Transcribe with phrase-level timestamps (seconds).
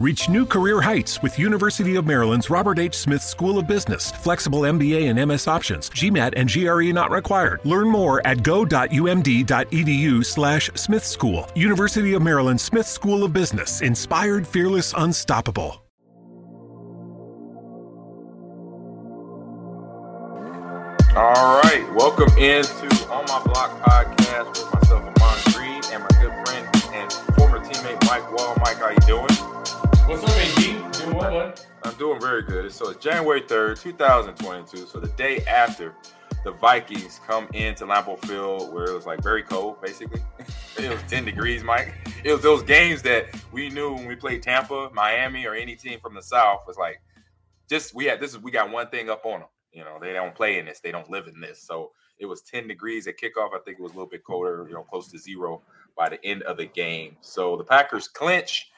[0.00, 2.94] Reach new career heights with University of Maryland's Robert H.
[2.94, 4.12] Smith School of Business.
[4.12, 5.90] Flexible MBA and MS options.
[5.90, 7.58] GMAT and GRE not required.
[7.64, 11.48] Learn more at go.umd.edu slash Smith School.
[11.56, 13.80] University of Maryland Smith School of Business.
[13.80, 15.82] Inspired, fearless, unstoppable.
[21.16, 26.46] All right, welcome into On My Block podcast with myself, Ahman Green, and my good
[26.46, 28.56] friend and former teammate Mike Wahle.
[28.60, 29.37] Mike, how are you doing?
[30.08, 31.02] What's up, AG?
[31.04, 31.60] Doing bud?
[31.82, 32.72] I'm doing very good.
[32.72, 34.86] So it's uh, January 3rd, 2022.
[34.86, 35.94] So the day after
[36.44, 40.22] the Vikings come into Lambeau Field, where it was like very cold, basically.
[40.78, 41.92] it was 10 degrees, Mike.
[42.24, 46.00] It was those games that we knew when we played Tampa, Miami, or any team
[46.00, 47.02] from the South was like,
[47.68, 49.48] just we had this is we got one thing up on them.
[49.72, 51.60] You know, they don't play in this, they don't live in this.
[51.62, 53.52] So it was 10 degrees at kickoff.
[53.52, 55.60] I think it was a little bit colder, you know, close to zero
[55.98, 57.18] by the end of the game.
[57.20, 58.70] So the Packers clinch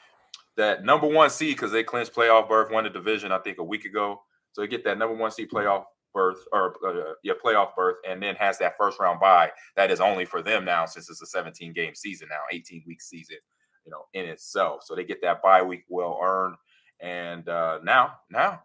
[0.57, 3.63] that number one seed because they clinched playoff berth, won the division, I think, a
[3.63, 4.21] week ago.
[4.51, 8.21] So they get that number one seed playoff berth or uh, yeah, playoff berth, and
[8.21, 11.25] then has that first round bye that is only for them now since it's a
[11.25, 13.37] 17 game season now, 18 week season,
[13.85, 14.83] you know, in itself.
[14.83, 16.55] So they get that bye week well earned,
[16.99, 18.61] and uh, now now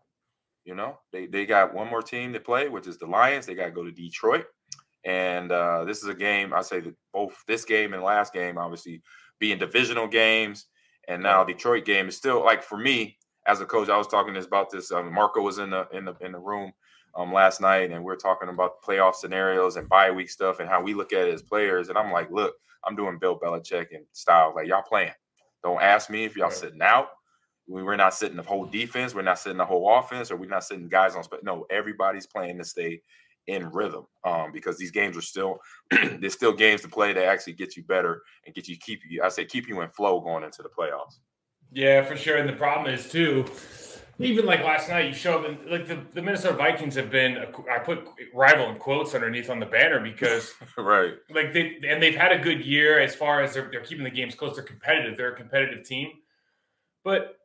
[0.66, 3.46] you know, they, they got one more team to play, which is the Lions.
[3.46, 4.46] They got to go to Detroit.
[5.04, 8.58] And uh, this is a game, I say that both this game and last game,
[8.58, 9.00] obviously,
[9.38, 10.66] being divisional games.
[11.08, 13.88] And now Detroit game is still like for me as a coach.
[13.88, 14.90] I was talking this about this.
[14.90, 16.72] Um, Marco was in the in the in the room
[17.14, 20.68] um, last night, and we are talking about playoff scenarios and bye week stuff and
[20.68, 21.88] how we look at it as players.
[21.88, 24.52] And I'm like, look, I'm doing Bill Belichick and style.
[24.54, 25.12] Like y'all playing.
[25.62, 27.08] Don't ask me if y'all sitting out
[27.66, 30.48] We, we're not sitting the whole defense, we're not sitting the whole offense, or we're
[30.48, 31.24] not sitting guys on.
[31.30, 33.02] But no, everybody's playing to stay
[33.46, 37.52] in rhythm um, because these games are still there's still games to play that actually
[37.52, 39.22] get you better and get you keep you.
[39.22, 41.18] I say keep you in flow going into the playoffs.
[41.72, 42.36] Yeah, for sure.
[42.36, 43.44] And the problem is too.
[44.18, 47.36] Even like last night, you showed them like the, the Minnesota Vikings have been.
[47.70, 52.14] I put rival in quotes underneath on the banner because right, like they and they've
[52.14, 54.56] had a good year as far as they're, they're keeping the games close.
[54.56, 55.18] They're competitive.
[55.18, 56.12] They're a competitive team,
[57.04, 57.36] but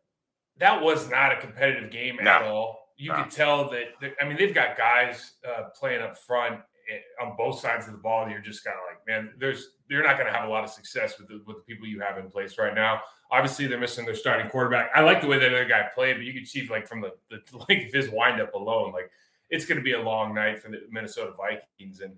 [0.59, 2.31] that was not a competitive game no.
[2.31, 2.80] at all.
[3.01, 3.23] You no.
[3.23, 4.13] could tell that.
[4.21, 6.59] I mean, they've got guys uh, playing up front
[6.91, 8.29] eh, on both sides of the ball.
[8.29, 10.69] You're just kind of like, man, there's you're not going to have a lot of
[10.69, 13.01] success with the, with the people you have in place right now.
[13.31, 14.91] Obviously, they're missing their starting quarterback.
[14.93, 17.11] I like the way that other guy played, but you could see like from the,
[17.29, 17.37] the
[17.87, 19.09] of his windup alone, like
[19.49, 22.01] it's going to be a long night for the Minnesota Vikings.
[22.01, 22.17] And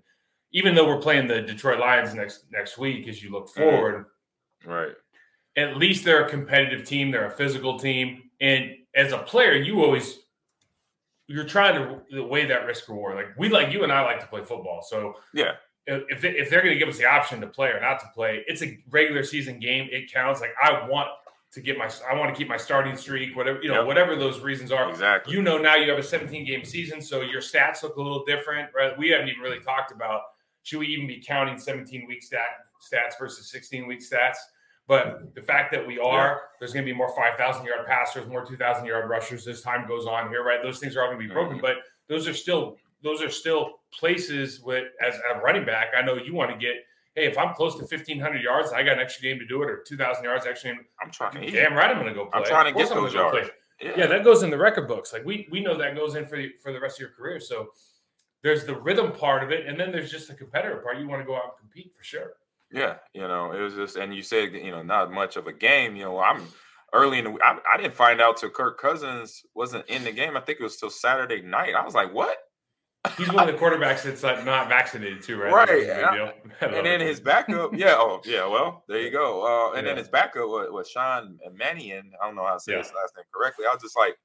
[0.52, 3.60] even though we're playing the Detroit Lions next next week, as you look Mm-hmm.
[3.60, 4.06] forward,
[4.66, 4.92] right,
[5.56, 7.10] at least they're a competitive team.
[7.10, 8.24] They're a physical team.
[8.40, 10.20] And as a player, you always
[11.26, 13.16] you're trying to weigh that risk reward.
[13.16, 14.82] Like we like you and I like to play football.
[14.86, 15.52] So yeah,
[15.86, 18.06] if they, if they're going to give us the option to play or not to
[18.14, 19.88] play, it's a regular season game.
[19.90, 20.40] It counts.
[20.40, 21.08] Like I want
[21.52, 23.36] to get my I want to keep my starting streak.
[23.36, 23.86] Whatever you know, Yep.
[23.86, 24.90] whatever those reasons are.
[24.90, 25.32] exactly.
[25.34, 28.24] You know now you have a 17 game season, so your stats look a little
[28.24, 28.96] different, right?
[28.98, 30.22] We haven't even really talked about
[30.62, 32.46] should we even be counting 17 week stat
[32.82, 34.36] stats versus 16 week stats.
[34.86, 38.44] But the fact that we are, there's going to be more 5,000 yard passers, more
[38.44, 40.62] 2,000 yard rushers as time goes on here, right?
[40.62, 41.62] Those things are all going to be broken, Mhm.
[41.62, 41.76] but
[42.08, 45.88] those are still those are still places with as a running back.
[45.94, 46.76] I know you want to get.
[47.14, 49.68] Hey, if I'm close to 1,500 yards, I got an extra game to do it,
[49.70, 50.84] or 2,000 yards extra game.
[51.02, 51.50] I'm trying to.
[51.50, 52.40] Damn right, I'm going to go play.
[52.40, 53.50] I'm trying to get those yards.
[53.80, 53.92] play.
[53.96, 55.12] Yeah, that goes in the record books.
[55.12, 57.40] Like we we know that goes in for the, for the rest of your career.
[57.40, 57.72] So
[58.42, 60.98] there's the rhythm part of it, and then there's just the competitive part.
[60.98, 62.34] You want to go out and compete for sure.
[62.74, 65.52] Yeah, you know, it was just, and you said, you know, not much of a
[65.52, 65.94] game.
[65.94, 66.42] You know, I'm
[66.92, 67.38] early in the.
[67.42, 70.36] I, I didn't find out till Kirk Cousins wasn't in the game.
[70.36, 71.74] I think it was till Saturday night.
[71.76, 72.36] I was like, what?
[73.16, 75.52] He's one of the quarterbacks that's like not vaccinated too, right?
[75.52, 75.86] Right.
[75.86, 76.32] That's a deal.
[76.76, 79.44] And then his backup, yeah, oh yeah, well, there you go.
[79.72, 82.10] Uh, and then his backup was, was Sean Mannion.
[82.20, 82.78] I don't know how to say Yeah.
[82.78, 83.66] his last name correctly.
[83.70, 84.16] I was just like,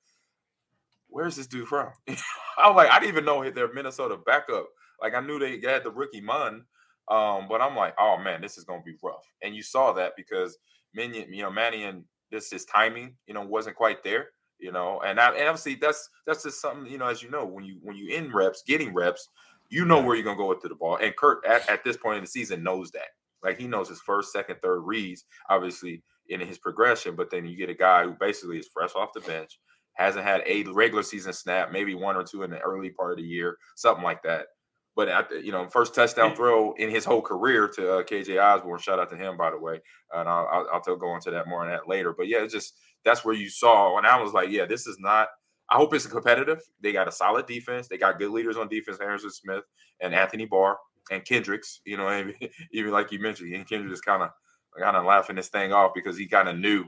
[1.08, 1.90] where's this dude from?
[2.08, 4.68] I was like, I didn't even know their Minnesota backup.
[5.02, 6.64] Like I knew they had the rookie Mond,
[7.10, 9.26] um, but I'm like, oh man, this is gonna be rough.
[9.42, 10.58] And you saw that because
[10.94, 14.30] Minion, you know, Manny and this his timing, you know, wasn't quite there.
[14.60, 17.46] You know, and, I, and obviously that's that's just something you know, as you know,
[17.46, 19.30] when you when you in reps, getting reps,
[19.70, 20.98] you know where you're gonna go with to the ball.
[20.98, 23.08] And Kirk at, at this point in the season knows that.
[23.42, 27.16] Like he knows his first, second, third reads, obviously in his progression.
[27.16, 29.60] But then you get a guy who basically is fresh off the bench,
[29.94, 33.18] hasn't had a regular season snap, maybe one or two in the early part of
[33.18, 34.48] the year, something like that.
[34.96, 38.42] But at the, you know, first touchdown throw in his whole career to uh, KJ
[38.42, 38.80] Osborn.
[38.80, 39.80] Shout out to him, by the way.
[40.14, 42.14] And I'll, I'll, I'll tell- go into that more on that later.
[42.18, 42.74] But yeah, it's just
[43.06, 43.98] that's where you saw.
[43.98, 45.30] And I was like, yeah, this is not.
[45.70, 46.62] I hope it's competitive.
[46.82, 47.88] They got a solid defense.
[47.88, 49.64] They got good leaders on defense, Harrison Smith
[50.02, 50.78] and Anthony Barr
[51.12, 51.82] and Kendricks.
[51.86, 52.32] You know,
[52.72, 54.32] even like you mentioned, and Kendricks kind of
[54.80, 56.86] kind of laughing this thing off because he kind of knew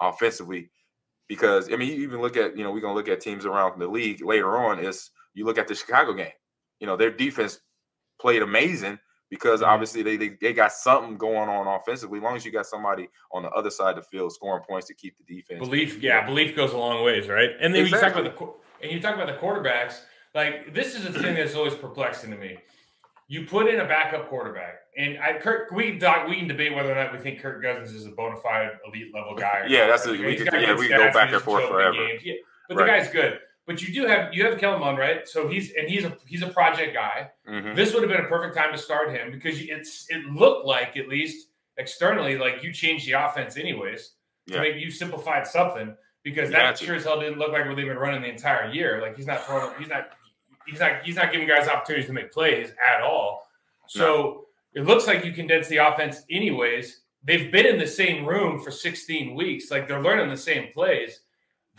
[0.00, 0.70] offensively.
[1.28, 3.80] Because I mean, you even look at you know we're gonna look at teams around
[3.80, 4.78] the league later on.
[4.78, 6.32] Is you look at the Chicago game,
[6.80, 7.60] you know their defense
[8.20, 8.98] played amazing
[9.30, 9.70] because mm-hmm.
[9.70, 12.18] obviously they, they they got something going on offensively.
[12.18, 14.88] As long as you got somebody on the other side of the field scoring points
[14.88, 15.60] to keep the defense.
[15.60, 17.50] Belief, yeah, belief goes a long ways, right?
[17.60, 20.00] And then you talk about the and you talk about the quarterbacks.
[20.34, 22.58] Like this is a thing that's always perplexing to me.
[23.28, 26.74] You put in a backup quarterback, and I, Kirk, we can talk, we can debate
[26.74, 29.60] whether or not we think Kirk Cousins is a bona fide elite level guy.
[29.60, 30.20] Or Yeah, not, that's a- right?
[30.20, 31.94] we He's could- yeah, we could go back and forth forever.
[31.94, 32.34] Yeah,
[32.68, 32.86] but Right.
[32.86, 33.38] the guy's good.
[33.66, 35.28] But you do have you have Kellen Mond, right?
[35.28, 37.30] So he's and he's a he's a project guy.
[37.48, 37.76] Mhm.
[37.76, 40.96] This would have been a perfect time to start him because it's it looked like
[40.96, 44.12] at least externally like you changed the offense anyways.
[44.46, 44.56] Yeah.
[44.56, 46.84] To make you simplified something because that got to.
[46.84, 49.00] sure as hell didn't look like what they've been running the entire year.
[49.00, 50.08] Like he's not throwing, he's not,
[50.66, 53.46] he's not, he's not giving guys opportunities to make plays at all.
[53.86, 57.02] So it looks like you condense the offense anyways.
[57.24, 59.70] They've been in the same room for 16 weeks.
[59.70, 61.20] Like they're learning the same plays.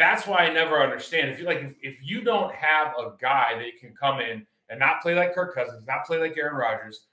[0.01, 1.29] That's why I never understand.
[1.29, 4.79] If you like, if, if you don't have a guy that can come in and
[4.79, 7.05] not play like Kirk Cousins, not play like Aaron Rodgers,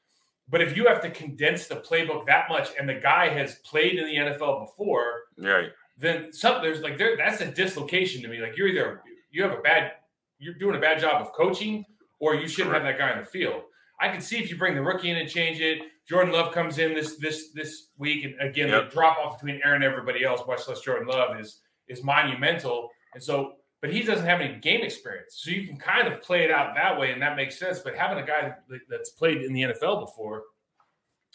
[0.48, 3.98] but if you have to condense the playbook that much, and the guy has played
[3.98, 5.70] in the NFL before, Right.
[5.98, 8.38] then some there's like there that's a dislocation to me.
[8.38, 9.92] Like you're either you have a bad
[10.38, 11.84] you're doing a bad job of coaching,
[12.20, 13.62] or you shouldn't have that guy in the field.
[14.00, 15.82] I can see if you bring the rookie in and change it.
[16.08, 18.84] Jordan Love comes in this this this week, and again Yep.
[18.90, 22.90] the drop off between Aaron and everybody else, much less Jordan Love, is is monumental.
[23.14, 26.44] And so, but he doesn't have any game experience, so you can kind of play
[26.44, 27.78] it out that way, and that makes sense.
[27.78, 28.52] But having a guy
[28.88, 30.42] that's played in the NFL before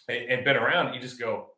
[0.09, 1.51] and, and been around, you just go,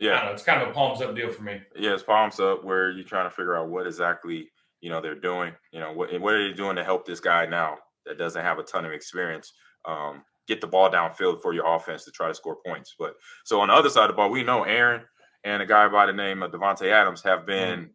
[0.00, 0.24] Yeah.
[0.24, 1.60] know, it's kind of a palms up deal for me.
[1.76, 5.14] Yeah, it's palms up where you're trying to figure out what exactly you know they're
[5.14, 5.52] doing.
[5.72, 8.58] You know what what are they doing to help this guy now that doesn't have
[8.58, 9.52] a ton of experience
[9.84, 12.94] um, get the ball downfield for your offense to try to score points.
[12.98, 13.14] But
[13.44, 15.02] so on the other side of the ball, we know Aaron
[15.44, 17.90] and a guy by the name of Davante Adams have been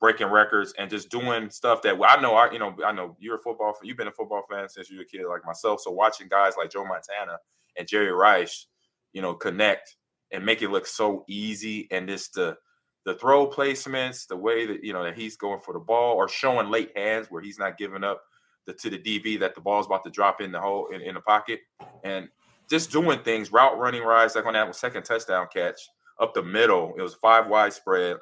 [0.00, 2.34] breaking records and just doing stuff that I know.
[2.34, 3.72] I you know I know you're a football.
[3.72, 5.80] Fan, you've been a football fan since you were a kid like myself.
[5.80, 7.38] So watching guys like Joe Montana
[7.76, 8.66] and Jerry Rice,
[9.12, 9.96] you know, connect
[10.32, 12.56] and make it look so easy and just the
[13.04, 16.28] the throw placements, the way that you know that he's going for the ball or
[16.28, 18.22] showing late hands where he's not giving up
[18.66, 21.14] the to the DB that the ball's about to drop in the hole in, in
[21.14, 21.60] the pocket
[22.04, 22.28] and
[22.68, 25.80] just doing things, route running rides like on that second touchdown catch
[26.20, 26.94] up the middle.
[26.96, 28.18] It was five wide spread.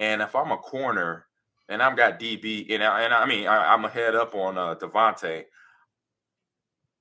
[0.00, 1.26] And if I'm a corner
[1.68, 4.58] and I've got DB and I, and I mean I, I'm a head up on
[4.58, 5.44] uh, Davante,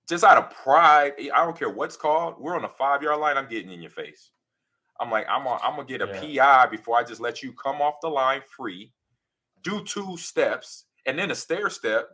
[0.08, 2.36] just out of pride, I don't care what's called.
[2.40, 3.38] We're on the five yard line.
[3.38, 4.32] I'm getting in your face.
[5.00, 7.82] I'm like, I'm gonna, I'm gonna get a PI before I just let you come
[7.82, 8.92] off the line free,
[9.64, 12.10] do two steps, and then a stair step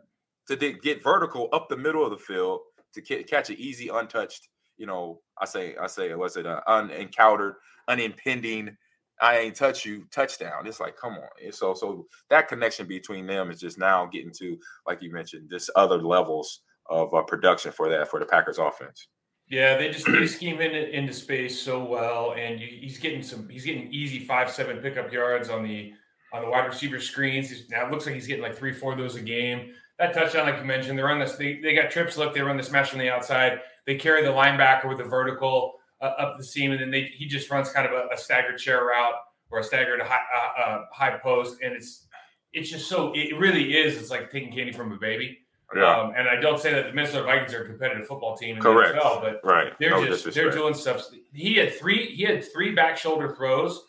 [0.46, 2.60] to get vertical up the middle of the field
[2.94, 4.48] to ca- catch an easy, untouched.
[4.76, 7.54] You know, I say, I say, was it an unencountered,
[7.88, 8.76] unimpending?
[9.20, 10.66] I ain't touch you touchdown.
[10.66, 11.28] It's like, come on.
[11.42, 15.48] And so, so that connection between them is just now getting to, like you mentioned,
[15.50, 19.08] just other levels of uh, production for that for the Packers offense.
[19.48, 23.48] Yeah, they just they scheme in into space so well, and he's getting some.
[23.48, 25.92] He's getting easy five seven pickup yards on the
[26.32, 27.50] on the wide receiver screens.
[27.50, 29.72] He's, now it looks like he's getting like three four of those a game.
[29.98, 31.36] That touchdown, like you mentioned, they run this.
[31.36, 32.16] They, they got trips.
[32.18, 33.60] Look, they run the smash on the outside.
[33.86, 37.26] They carry the linebacker with a vertical uh, up the seam, and then they he
[37.26, 39.14] just runs kind of a, a staggered chair route
[39.50, 42.06] or a staggered high uh, uh, high post, and it's
[42.52, 43.96] it's just so it really is.
[44.00, 45.38] It's like taking candy from a baby.
[45.74, 45.84] Yeah.
[45.98, 48.62] Um, and I don't say that the Minnesota Vikings are a competitive football team in
[48.62, 48.94] Correct.
[48.94, 49.72] the NFL, but Right.
[49.80, 51.02] they're No just they're doing stuff.
[51.34, 53.82] He had three he had three back shoulder throws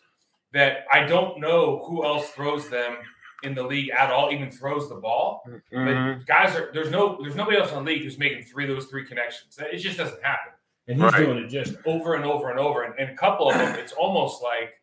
[0.52, 2.96] that I don't know who else throws them
[3.44, 5.44] in the league at all even throws the ball.
[5.72, 6.18] Mhm.
[6.18, 8.74] But guys are there's no there's nobody else in the league who's making three of
[8.74, 9.56] those three connections.
[9.60, 10.52] It just doesn't happen.
[10.88, 11.24] And he's Right.
[11.26, 12.82] doing it just over and over and over.
[12.84, 14.74] And, and a couple of them, it's almost like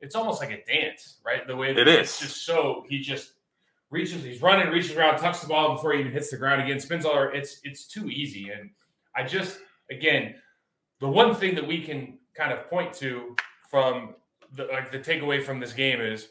[0.00, 1.46] it's almost like a dance, right?
[1.46, 2.28] The way It it's is.
[2.28, 3.32] just so he just
[3.90, 6.78] reaches, he's running, reaches around, tucks the ball before he even hits the ground again,
[6.78, 7.32] spins all over.
[7.32, 8.50] It's it's too easy.
[8.50, 8.70] And
[9.16, 9.58] I just
[9.90, 10.34] again,
[11.00, 13.34] the one thing that we can kind of point to
[13.70, 14.14] from
[14.52, 16.28] the like the takeaway from this game is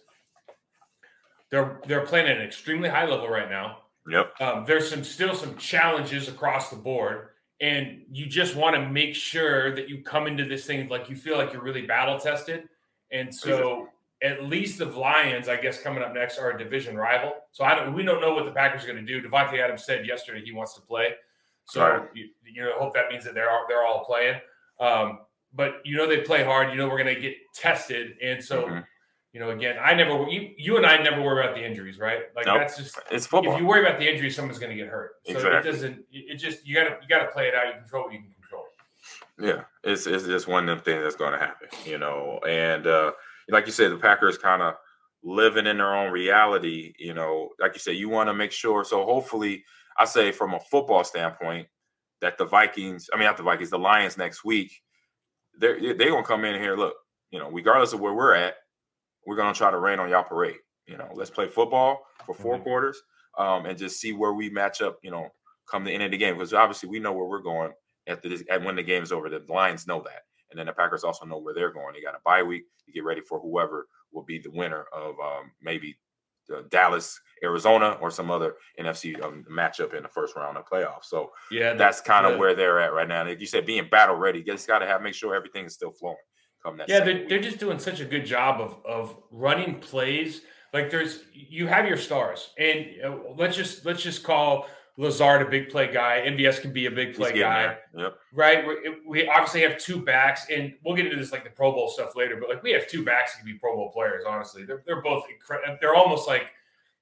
[1.49, 3.79] they're they're playing at an extremely high level right now.
[4.07, 4.41] Yep.
[4.41, 7.29] Um, there's some still some challenges across the board,
[7.63, 11.15] and you just want to make sure that you come into this thing like you
[11.15, 12.67] feel like you're really battle tested.
[13.11, 13.87] And so,
[14.21, 17.33] at least the Lions, I guess, coming up next are a division rival.
[17.51, 19.27] So I don't, we don't know what the Packers are going to do.
[19.27, 21.13] Davante Adams said yesterday he wants to play,
[21.65, 22.09] so Right.
[22.13, 24.39] you, you know, hope that means that they're all, they're all playing.
[24.79, 25.19] Um,
[25.53, 26.69] but you know they play hard.
[26.71, 28.65] You know we're going to get tested, and so.
[28.65, 28.85] Mhm.
[29.33, 32.25] You know, again, I never, you, you and I never worry about the injuries, right?
[32.35, 32.59] Like Nope.
[32.59, 33.55] that's just It's football.
[33.55, 35.13] if you worry about the injury, someone's going to get hurt.
[35.25, 35.57] So Exactly.
[35.57, 36.05] it doesn't.
[36.11, 37.65] It just you got to you got to play it out.
[37.65, 38.65] You control what you can control.
[39.39, 42.39] Yeah, it's it's just one of them things that's going to happen, you know.
[42.47, 43.13] And uh,
[43.49, 44.75] like you said, the Packers kind of
[45.23, 47.49] living in their own reality, you know.
[47.59, 48.83] Like you said, you want to make sure.
[48.83, 49.63] So hopefully,
[49.97, 51.67] I say from a football standpoint,
[52.21, 54.71] that the Vikings, I mean not the Vikings, the Lions next week,
[55.57, 56.75] they're they're gonna come in here.
[56.77, 56.93] Look,
[57.31, 58.57] you know, regardless of where we're at,
[59.25, 60.57] we're gonna try to rain on y'all parade.
[60.87, 62.63] You know, let's play football for 4 Mhm.
[62.63, 63.01] quarters,
[63.37, 64.99] um, and just see where we match up.
[65.01, 65.29] You know,
[65.67, 67.73] come the end of the game because obviously we know where we're going
[68.07, 69.29] after this and when the game is over.
[69.29, 71.93] The Lions know that, and then the Packers also know where they're going.
[71.93, 75.17] They got a bye week to get ready for whoever will be the winner of
[75.19, 75.97] um, maybe
[76.49, 81.05] the Dallas, Arizona, or some other NFC um, matchup in the first round of playoffs.
[81.05, 83.23] So Yeah, that's kind of the- where they're at right now.
[83.23, 85.73] Like you said, being battle ready, you just got to have make sure everything is
[85.73, 86.17] still flowing.
[86.63, 87.29] Come that Yeah, they're, week.
[87.29, 90.41] they're just doing such a good job of of running plays.
[90.73, 92.87] Like there's you have your stars, and
[93.37, 94.67] let's just let's just call
[94.97, 96.23] Lazard a big play guy.
[96.25, 97.77] MVS can be a big play guy.
[97.97, 98.15] Yep.
[98.33, 98.67] right?
[98.67, 98.75] We,
[99.07, 102.15] we obviously have two backs, and we'll get into this like the Pro Bowl stuff
[102.15, 102.37] later.
[102.39, 104.23] But like we have two backs that can be Pro Bowl players.
[104.27, 106.51] Honestly, they're they're both incre- they're almost like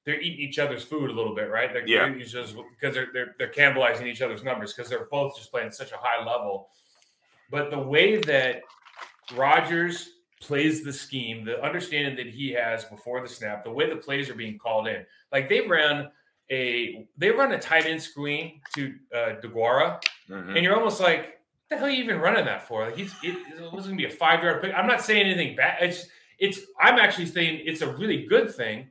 [0.06, 1.72] they're eating each other's food a little bit, right?
[1.72, 2.10] They're, Yeah.
[2.10, 5.98] because they're, they're they're cannibalizing each other's numbers because they're both just playing such a
[5.98, 6.70] high level.
[7.52, 8.64] But the way that
[9.36, 10.10] Rodgers
[10.42, 14.30] plays the scheme, the understanding that he has before the snap, the way the plays
[14.30, 16.10] are being called in, like they ran
[16.50, 20.56] a they run a tight end screen to uh, DeGuara Mhm.
[20.56, 22.86] and you're almost like, what the hell are you even running that for?
[22.86, 24.74] Like he's it, it was gonna be a five yard pick.
[24.76, 25.78] I'm not saying anything bad.
[25.82, 26.08] It's
[26.40, 28.90] it's I'm actually saying it's a really good thing,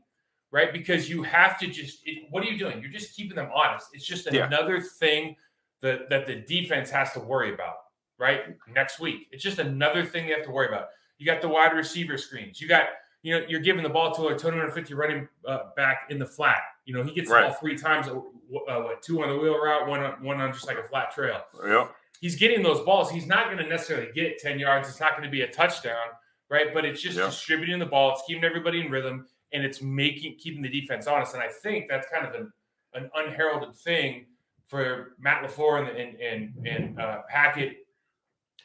[0.52, 0.72] right?
[0.72, 2.80] Because you have to just it, what are you doing?
[2.80, 3.88] You're just keeping them honest.
[3.92, 4.46] It's just Yeah.
[4.46, 5.36] another thing
[5.82, 7.76] that that the defense has to worry about,
[8.20, 8.56] right?
[8.72, 9.28] Next week.
[9.32, 10.88] It's just another thing they have to worry about.
[11.18, 12.60] You got the wide receiver screens.
[12.60, 12.84] You got
[13.22, 16.56] you know, you're giving the ball to a 250 running uh, back in the flat.
[16.86, 17.44] You know, he gets the Right.
[17.48, 18.08] ball three times.
[18.08, 21.12] Uh, what two on the wheel route, one on, one on just like a flat
[21.12, 21.94] trail Yep.
[22.20, 23.10] he's getting those balls.
[23.10, 24.88] He's not going to necessarily get 10 yards.
[24.88, 26.06] It's not going to be a touchdown,
[26.48, 26.72] right?
[26.74, 27.26] But it's just Yeah.
[27.26, 28.12] distributing the ball.
[28.12, 31.34] It's keeping everybody in rhythm and it's making keeping the defense honest.
[31.34, 32.50] And I think that's kind of an,
[32.94, 34.26] an unheralded thing
[34.66, 37.86] for Matt LaFleur and and and, and uh, Hackett,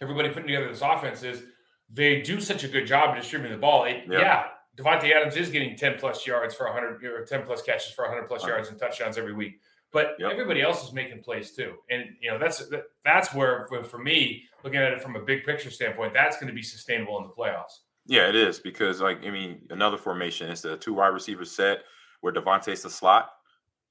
[0.02, 1.44] everybody putting together this offense is
[1.90, 3.86] they do such a good job of distributing the ball.
[3.86, 4.20] It, Yeah.
[4.20, 4.44] yeah.
[4.78, 8.28] Davante Adams is getting 10 plus yards for 100 or 10 plus catches for 100
[8.28, 9.62] plus yards and touchdowns every week.
[9.92, 10.32] But Yep.
[10.32, 12.70] everybody else is making plays too, and you know that's
[13.06, 16.48] that's where for, for me, looking at it from a big picture standpoint, that's going
[16.48, 17.80] to be sustainable in the playoffs.
[18.06, 21.84] Yeah, it is because, like, I mean, another formation is the two wide receiver set
[22.20, 23.30] where Davante's the slot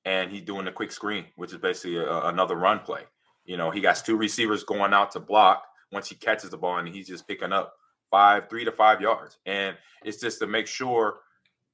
[0.04, 3.02] and he's doing a quick screen, which is basically a, another run play.
[3.44, 6.76] You know, he got two receivers going out to block once he catches the ball
[6.76, 7.74] and he's just picking up
[8.10, 9.38] five, three to five yards.
[9.46, 11.20] And it's just to make sure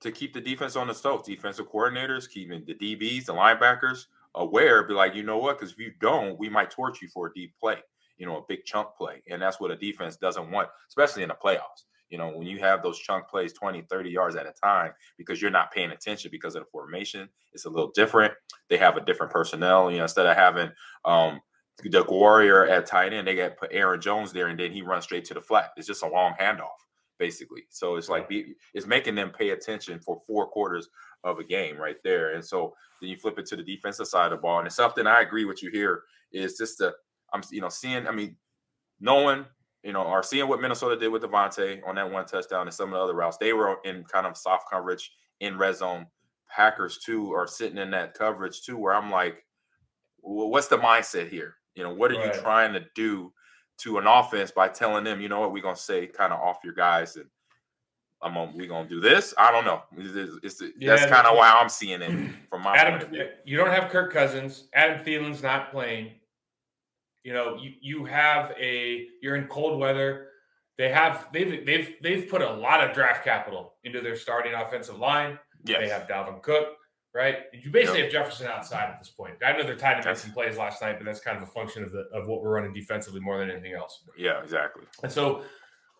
[0.01, 4.85] to keep the defense on the toes, defensive coordinators, keeping the DBs, the linebackers aware,
[4.85, 5.59] be like, you know what?
[5.59, 7.79] Because if you don't, we might torch you for a deep play,
[8.17, 9.23] you know, a big chunk play.
[9.29, 11.85] And that's what a defense doesn't want, especially in the playoffs.
[12.11, 15.41] You know, when you have those chunk plays 20, 30 yards at a time because
[15.41, 18.35] you're not paying attention because of the formation, it's a little different.
[18.69, 19.91] They have a different personnel.
[19.91, 20.71] You know, instead of having
[21.05, 21.41] um
[21.83, 25.05] the warrior at tight end, they got put Aaron Jones there and then he runs
[25.05, 25.73] straight to the flat.
[25.77, 26.69] It's just a long handoff,
[27.19, 27.65] basically.
[27.69, 30.89] So it's like be, it's making them pay attention for four quarters
[31.25, 32.35] of a game right there.
[32.35, 34.59] And so then you flip it to the defensive side of the ball.
[34.59, 36.95] And it's something I agree with you here is just the
[37.33, 38.37] I'm you know seeing, I mean,
[39.01, 39.47] knowing
[39.83, 42.91] you know, are seeing what Minnesota did with Davante on that one touchdown and some
[42.91, 43.39] of the other routes.
[43.39, 46.07] They were in kind of soft coverage in red zone.
[46.49, 49.45] Packers too are sitting in that coverage too, where I'm like,
[50.21, 51.55] well, what's the mindset here?
[51.81, 52.35] You know, what are Right.
[52.35, 53.33] you trying to do
[53.79, 56.59] to an offense by telling them, you know what, we're gonna say kind of off
[56.63, 57.27] your guys and
[58.21, 59.33] I'm on, we gonna do this.
[59.39, 59.83] I don't know.
[59.97, 63.11] It's, it's, it's, Yeah, that's kind of why I'm seeing it from my Adam,
[63.47, 64.69] you don't have Kirk Cousins.
[64.75, 66.13] Adam Thielen's not playing.
[67.25, 70.29] You know, you you have a you're in cold weather.
[70.77, 74.99] They have they've they've they've put a lot of draft capital into their starting offensive
[74.99, 75.39] line.
[75.65, 75.81] Yes.
[75.81, 76.77] They have Dalvin Cook,
[77.15, 77.37] right?
[77.53, 79.35] You basically have Jefferson outside at this point.
[79.45, 81.51] I know they're tied to make some plays last night, but that's kind of a
[81.51, 84.03] function of the of what we're running defensively more than anything else.
[84.17, 84.85] Yeah, exactly.
[85.03, 85.43] And so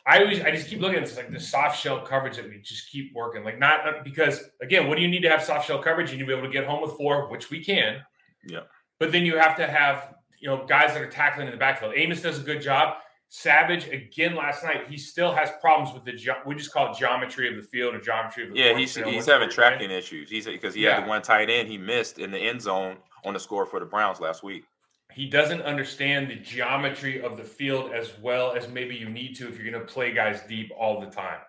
[0.07, 2.59] I always I just keep looking at this like the soft shell coverage that we
[2.63, 3.45] just keep working.
[3.45, 6.11] Like not not- because again, what do you need to have soft shell coverage?
[6.11, 8.01] You need to be able to get home with four, which we can.
[8.47, 8.61] Yeah.
[8.99, 11.93] But then you have to have you know guys that are tackling in the backfield.
[11.97, 12.95] Amos does a good job.
[13.33, 14.89] Savage again last night.
[14.89, 17.95] He still has problems with the ge- we just call it geometry of the field
[17.95, 20.29] or geometry of the Yeah, he's he's having tracking issues.
[20.29, 20.97] He's because he Yeah.
[20.97, 23.79] had the one tight end he missed in the end zone on the score for
[23.79, 24.65] the Browns last week.
[25.13, 29.49] he doesn't understand the geometry of the field as well as maybe you need to
[29.49, 31.41] if you're going to play guys deep all the time,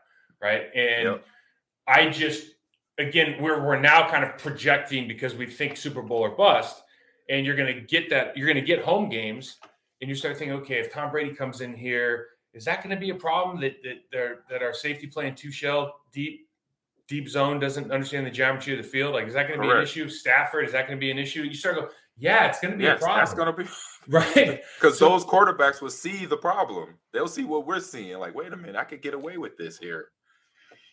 [0.42, 0.64] right?
[0.76, 1.26] And Yep.
[1.88, 2.48] I just
[3.00, 6.84] again we're we're now kind of projecting because we think Super Bowl or bust,
[7.30, 9.58] and you're going to get that you're going to get home games,
[10.02, 13.00] and you start thinking, okay, if Tom Brady comes in here, is that going to
[13.00, 16.48] be a problem that that they're, that our safety playing two shell deep?
[17.08, 19.14] Deep zone doesn't understand the geometry of the field.
[19.14, 20.08] Like, is that going to be an issue?
[20.08, 21.42] Stafford, is that going to be an issue?
[21.42, 23.18] You start go, yeah, it's going to be a problem.
[23.20, 23.66] that's gonna be
[24.08, 24.62] right.
[24.80, 26.96] because So- those quarterbacks will see the problem.
[27.12, 28.18] They'll see what we're seeing.
[28.18, 30.10] Like, wait a minute, I could get away with this here.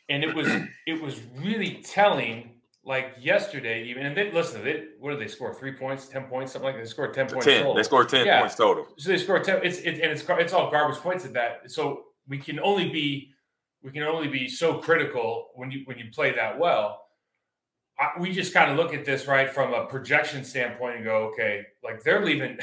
[0.09, 0.49] and it was
[0.89, 2.51] it was really telling
[2.89, 6.53] like yesterday even and they listen they what did they score three points 10 points
[6.53, 7.59] something like that they scored 10 points Ten.
[7.59, 7.75] total.
[7.75, 8.41] They scored ten Yeah.
[8.41, 8.87] points total.
[8.97, 12.05] so they scored 10 it's it, and it's it's all garbage points at that so
[12.27, 13.31] we can only be
[13.83, 17.03] we can only be so critical when you when you play that well
[18.01, 21.31] I, we just kind of look at this right from a projection standpoint and go
[21.33, 22.57] okay like they're leaving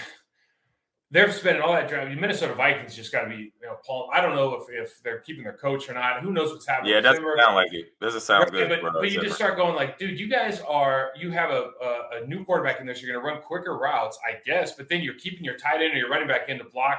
[1.11, 2.09] they're spending all that draft.
[2.09, 4.09] The Minnesota Vikings just got to be, you know, Paul.
[4.11, 6.21] I don't know if, if they're keeping their coach or not.
[6.21, 6.91] Who knows what's happening?
[6.91, 7.37] Yeah, it doesn't Zimmer.
[7.37, 7.99] sound like it.
[8.01, 8.79] Doesn't sound Right, good.
[8.81, 12.23] But, but you just start going like, dude, you guys are you have a, a,
[12.23, 14.73] a new quarterback in there, so you're going to run quicker routes, I guess.
[14.73, 16.97] But then you're keeping your tight end or your running back in to block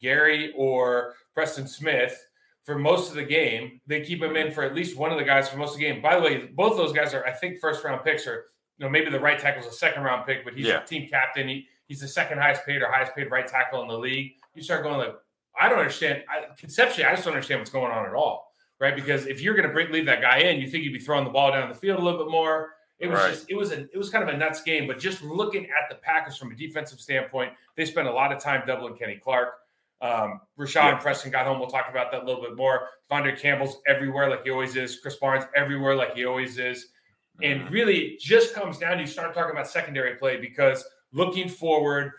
[0.00, 2.16] Gary or Preston Smith
[2.62, 3.80] for most of the game.
[3.86, 4.54] They keep him in mm-hmm.
[4.54, 6.02] for at least one of the guys for most of the game.
[6.02, 8.44] By the way, both those guys are, I think, first round picks or
[8.78, 10.82] you know maybe the right tackle's a second round pick, but he's Yeah.
[10.82, 11.48] a team captain.
[11.48, 14.32] He, he's the second highest paid or highest paid right tackle in the league.
[14.54, 15.14] You start going like,
[15.58, 16.24] I don't understand.
[16.28, 18.94] I, conceptually, I just don't understand what's going on at all, right?
[18.94, 21.24] Because if you're going to bring leave that guy in, you think you'd be throwing
[21.24, 22.70] the ball down the field a little bit more.
[22.98, 23.30] It was Right.
[23.30, 24.86] just, it was a, it was kind of a nuts game.
[24.86, 28.40] But just looking at the Packers from a defensive standpoint, they spent a lot of
[28.42, 29.54] time doubling Kenny Clark.
[30.02, 30.92] Um, Rashad Yeah.
[30.92, 31.58] and Preston got home.
[31.58, 32.88] We'll talk about that a little bit more.
[33.10, 35.00] De'Vondre Campbell's everywhere like he always is.
[35.02, 36.88] Krys Barnes everywhere like he always is.
[37.42, 37.70] And Mhm.
[37.70, 42.12] really, it just comes down to you start talking about secondary play because looking forward,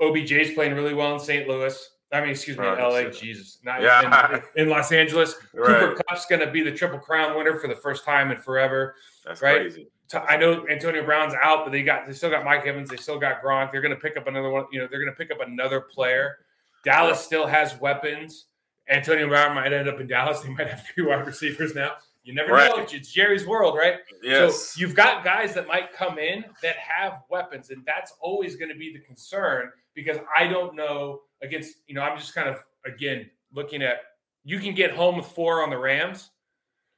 [0.00, 1.48] OBJ's playing really well in St.
[1.48, 1.88] Louis.
[2.12, 3.04] I mean, excuse me, Oh, LA.
[3.10, 4.40] Jesus, not Yeah.
[4.56, 5.36] in, in Los Angeles.
[5.54, 5.80] Right.
[5.80, 8.94] Cooper Kupp's going to be the Triple Crown winner for the first time in forever.
[9.24, 9.60] That's right?
[9.60, 9.88] crazy.
[10.12, 12.90] I know Antonio Brown's out, but they got they still got Mike Evans.
[12.90, 13.70] They still got Gronk.
[13.70, 14.64] They're going to pick up another one.
[14.72, 16.38] You know, they're going to pick up another player.
[16.84, 18.46] Dallas still has weapons.
[18.88, 20.40] Antonio Brown might end up in Dallas.
[20.40, 21.92] They might have three wide receivers now.
[22.22, 22.68] You never Right.
[22.76, 22.82] know.
[22.82, 24.00] It's Jerry's world, right?
[24.22, 24.72] Yes.
[24.72, 28.70] So you've got guys that might come in that have weapons, and that's always going
[28.70, 32.62] to be the concern because I don't know against, you know, I'm just kind of
[32.84, 34.02] again looking at
[34.44, 36.30] you can get home with four on the Rams.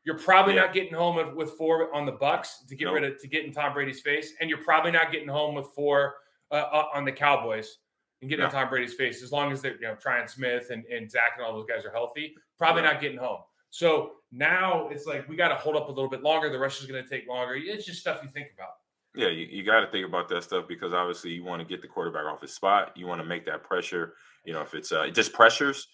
[0.05, 0.63] You're probably Yeah.
[0.63, 2.95] not getting home with- four on the Bucks to get Nope.
[2.95, 5.67] rid of to get in Tom Brady's face, and you're probably not getting home with
[5.75, 6.17] four
[6.51, 7.79] uh, uh, on the Cowboys
[8.21, 10.85] and getting in Tom Brady's face as long as they're you know Tyron Smith and,
[10.87, 12.37] and Zach and all those guys are healthy.
[12.59, 13.43] Probably not getting home.
[13.71, 16.51] So now it's like we got to hold up a little bit longer.
[16.51, 17.55] The rush is going to take longer.
[17.55, 18.71] It's just stuff you think about.
[19.15, 21.83] Yeah, you, you got to think about that stuff because obviously you want to get
[21.83, 22.93] the quarterback off his spot.
[22.97, 24.15] You want to make that pressure.
[24.47, 25.87] You know, if it's uh, just pressures,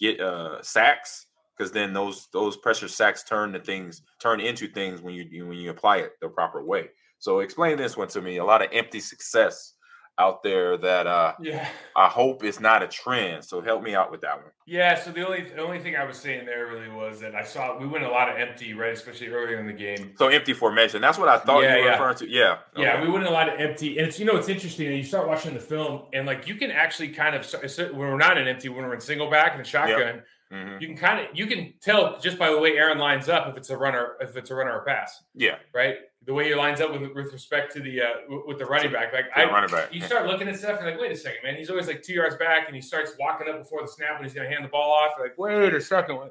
[0.00, 1.26] get uh, sacks
[1.56, 5.46] because then those those pressure sacks turn to things turn into things when you you-
[5.46, 6.88] when you apply it the proper way.
[7.18, 8.38] So explain this one to me.
[8.38, 9.71] A lot of empty success
[10.18, 11.66] out there that uh, Yeah.
[11.96, 13.44] I hope is not a trend.
[13.44, 14.50] So help me out with that one.
[14.66, 17.42] Yeah, so the only the only thing I was saying there really was that I
[17.42, 18.92] saw we went a lot of empty, right?
[18.92, 20.14] Especially earlier in the game.
[20.18, 21.00] So empty formation.
[21.02, 21.92] That's what I thought Yeah, you were yeah.
[21.92, 22.28] referring to.
[22.28, 22.58] Yeah.
[22.76, 24.86] Yeah, we went a lot of empty, and it's you know it's interesting.
[24.88, 27.44] And you start watching the film, and like you can actually kind of
[27.92, 30.80] when we're not in empty, when we're in single back and shotgun, Mhm.
[30.80, 33.56] you can kind of you can tell just by the way Aaron lines up if
[33.56, 35.56] it's a runner if it's a runner or pass, Yeah.
[35.72, 35.96] right?
[36.24, 38.06] The way he lines up with with respect to the uh,
[38.46, 39.92] with the running back, like I running back.
[39.94, 41.56] you start looking at stuff, and like, wait a second, man.
[41.56, 44.24] He's always like two yards back, and he starts walking up before the snap when
[44.24, 45.14] he's going to hand the ball off.
[45.16, 46.30] You're like, wait a second.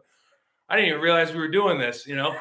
[0.69, 2.33] I didn't even realize we were doing this, you know.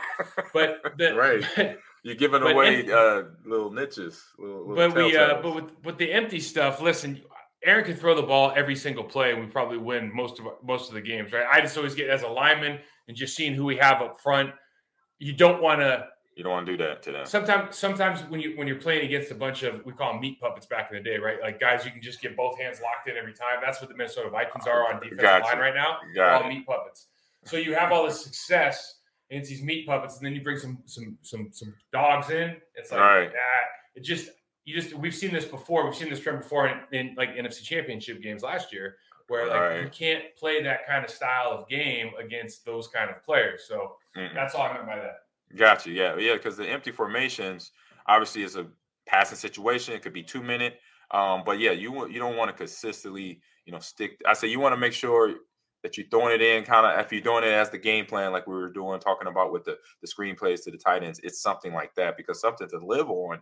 [0.55, 1.45] But the, Right.
[1.57, 4.23] but, You're giving But away empty- uh, little niches.
[4.39, 7.21] Little, little but we, uh, but with with the empty stuff, listen.
[7.65, 10.89] Aaron can throw the ball every single play, and we probably win most of most
[10.89, 11.47] of the games, right?
[11.51, 14.51] I just always get as a lineman and just seeing who we have up front.
[15.19, 16.07] You don't want to.
[16.37, 17.27] You don't want to do that to them.
[17.27, 20.41] Sometimes, sometimes when you when you're playing against a bunch of we call them meat
[20.41, 21.39] puppets back in the day, right?
[21.43, 23.59] Like guys, you can just get both hands locked in every time.
[23.63, 25.45] That's what the Minnesota Vikings are on defensive Gotcha.
[25.45, 25.99] line right now.
[26.15, 26.55] Got all it.
[26.55, 27.09] meat puppets.
[27.45, 30.57] So you have all this success, and it's these meat puppets, and then you bring
[30.59, 32.57] some some some some dogs in.
[32.75, 33.31] It's like Right.
[33.35, 34.31] ah, it just
[34.71, 35.85] you just we've seen this before.
[35.85, 39.83] We've seen this trend before in, in like NFC Championship games last year, where like
[39.83, 43.65] you can't play that kind of style of game against those kind of players.
[43.67, 44.33] So Mm-mm.
[44.35, 45.57] that's all I meant by that.
[45.57, 45.91] Gotcha.
[45.91, 46.35] Yeah, yeah.
[46.35, 47.73] Because the empty formations
[48.07, 48.67] obviously is a
[49.07, 49.95] passing situation.
[49.95, 50.79] It could be two minute.
[51.11, 54.21] Um, but yeah, you you don't want to consistently, you know, stick.
[54.27, 55.35] I say you want to make sure
[55.83, 58.31] that you're throwing it in kind of if you're doing it as the game plan,
[58.31, 61.21] like we were doing, talking about with the the screenplays to the tight ends.
[61.25, 63.41] It's something like that because something to live on.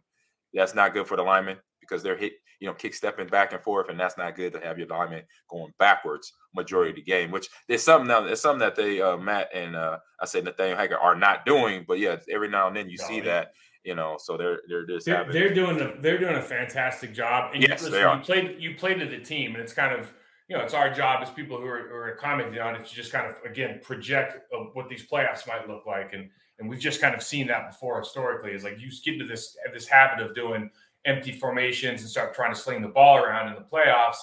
[0.55, 3.63] That's not good for the linemen because they're hit, you know, kick stepping back and
[3.63, 7.31] forth, and that's not good to have your linemen going backwards majority of the game.
[7.31, 10.77] Which there's something that it's something that they uh, Matt and uh, I said Nathaniel
[10.77, 11.85] Hackett are not doing.
[11.87, 13.25] But yeah, every now and then you No, see yeah.
[13.25, 13.53] that,
[13.85, 17.15] you know, so they're they're just They're, having they're doing a they're doing a fantastic
[17.15, 17.53] job.
[17.55, 18.17] And Yes, you, they listen, are.
[18.17, 20.13] you played you played to the team, and it's kind of
[20.49, 22.95] you know it's our job as people who are, who are commenting on it to
[22.95, 26.81] just kind of again project uh, what these playoffs might look like, and and we've
[26.81, 28.53] just kind of seen that before historically.
[28.53, 30.71] Is like you get into this this habit of doing
[31.05, 34.16] empty formations and start trying to sling the ball around in the playoffs.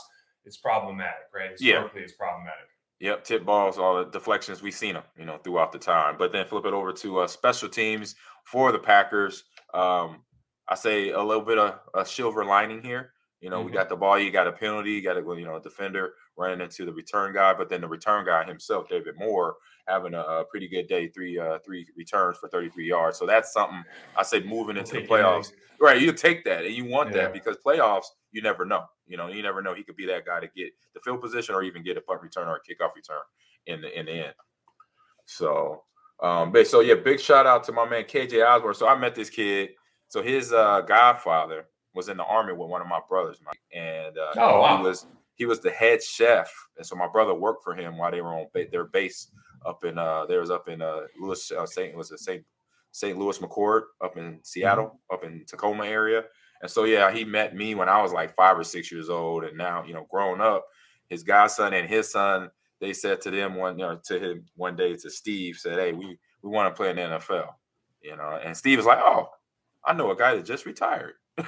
[0.43, 1.51] It's problematic, right?
[1.59, 1.75] Yeah.
[1.75, 2.67] Historically, it's problematic.
[2.99, 4.61] Yep, tip balls, all the deflections.
[4.61, 6.15] We've seen them, you know, throughout the time.
[6.17, 9.43] But then flip it over to uh, special teams for the Packers.
[9.73, 10.23] Um,
[10.69, 13.11] I say a little bit of a silver lining here.
[13.41, 13.75] You know, we Mhm.
[13.75, 16.61] got the ball, you got a penalty, you got a you know a defender running
[16.61, 19.55] into the return guy, but then the return guy himself, David Moore,
[19.87, 23.17] having a, a pretty good day, three uh, three returns for 33 yards.
[23.19, 23.83] So that's something
[24.17, 25.51] I say moving into the playoffs.
[25.79, 27.23] Right, you take that and you want Yeah.
[27.23, 28.85] that because playoffs, you never know.
[29.07, 29.73] You know, you never know.
[29.73, 32.21] He could be that guy to get the field position or even get a punt
[32.21, 33.19] return or a kickoff return
[33.67, 34.33] in the in the end.
[35.25, 35.83] So,
[36.21, 38.73] um, but so yeah, big shout out to my man KJ Osborn.
[38.75, 39.69] So I met this kid.
[40.07, 44.17] So his uh, godfather was in the army with one of my brothers, Mike, and
[44.17, 44.77] uh, Oh, wow.
[44.77, 48.11] he was he was the head chef, and so my brother worked for him while
[48.11, 49.31] they were on ba- their base
[49.65, 52.43] up in uh, they was up in uh, Louis uh, Saint was it Saint
[52.91, 53.17] St.
[53.17, 56.23] Louis McChord up in Seattle, up in Tacoma area.
[56.61, 59.43] And so yeah, he met me when I was like five or six years old,
[59.43, 60.65] and now you know, growing up,
[61.09, 64.77] his godson and his son, they said to them one, you know, to him one
[64.77, 67.49] day to Steve, said, "Hey, we we want to play in the NFL,"
[68.01, 69.29] you know, and Steve was like, "Oh,
[69.83, 71.15] I know a guy that just retired."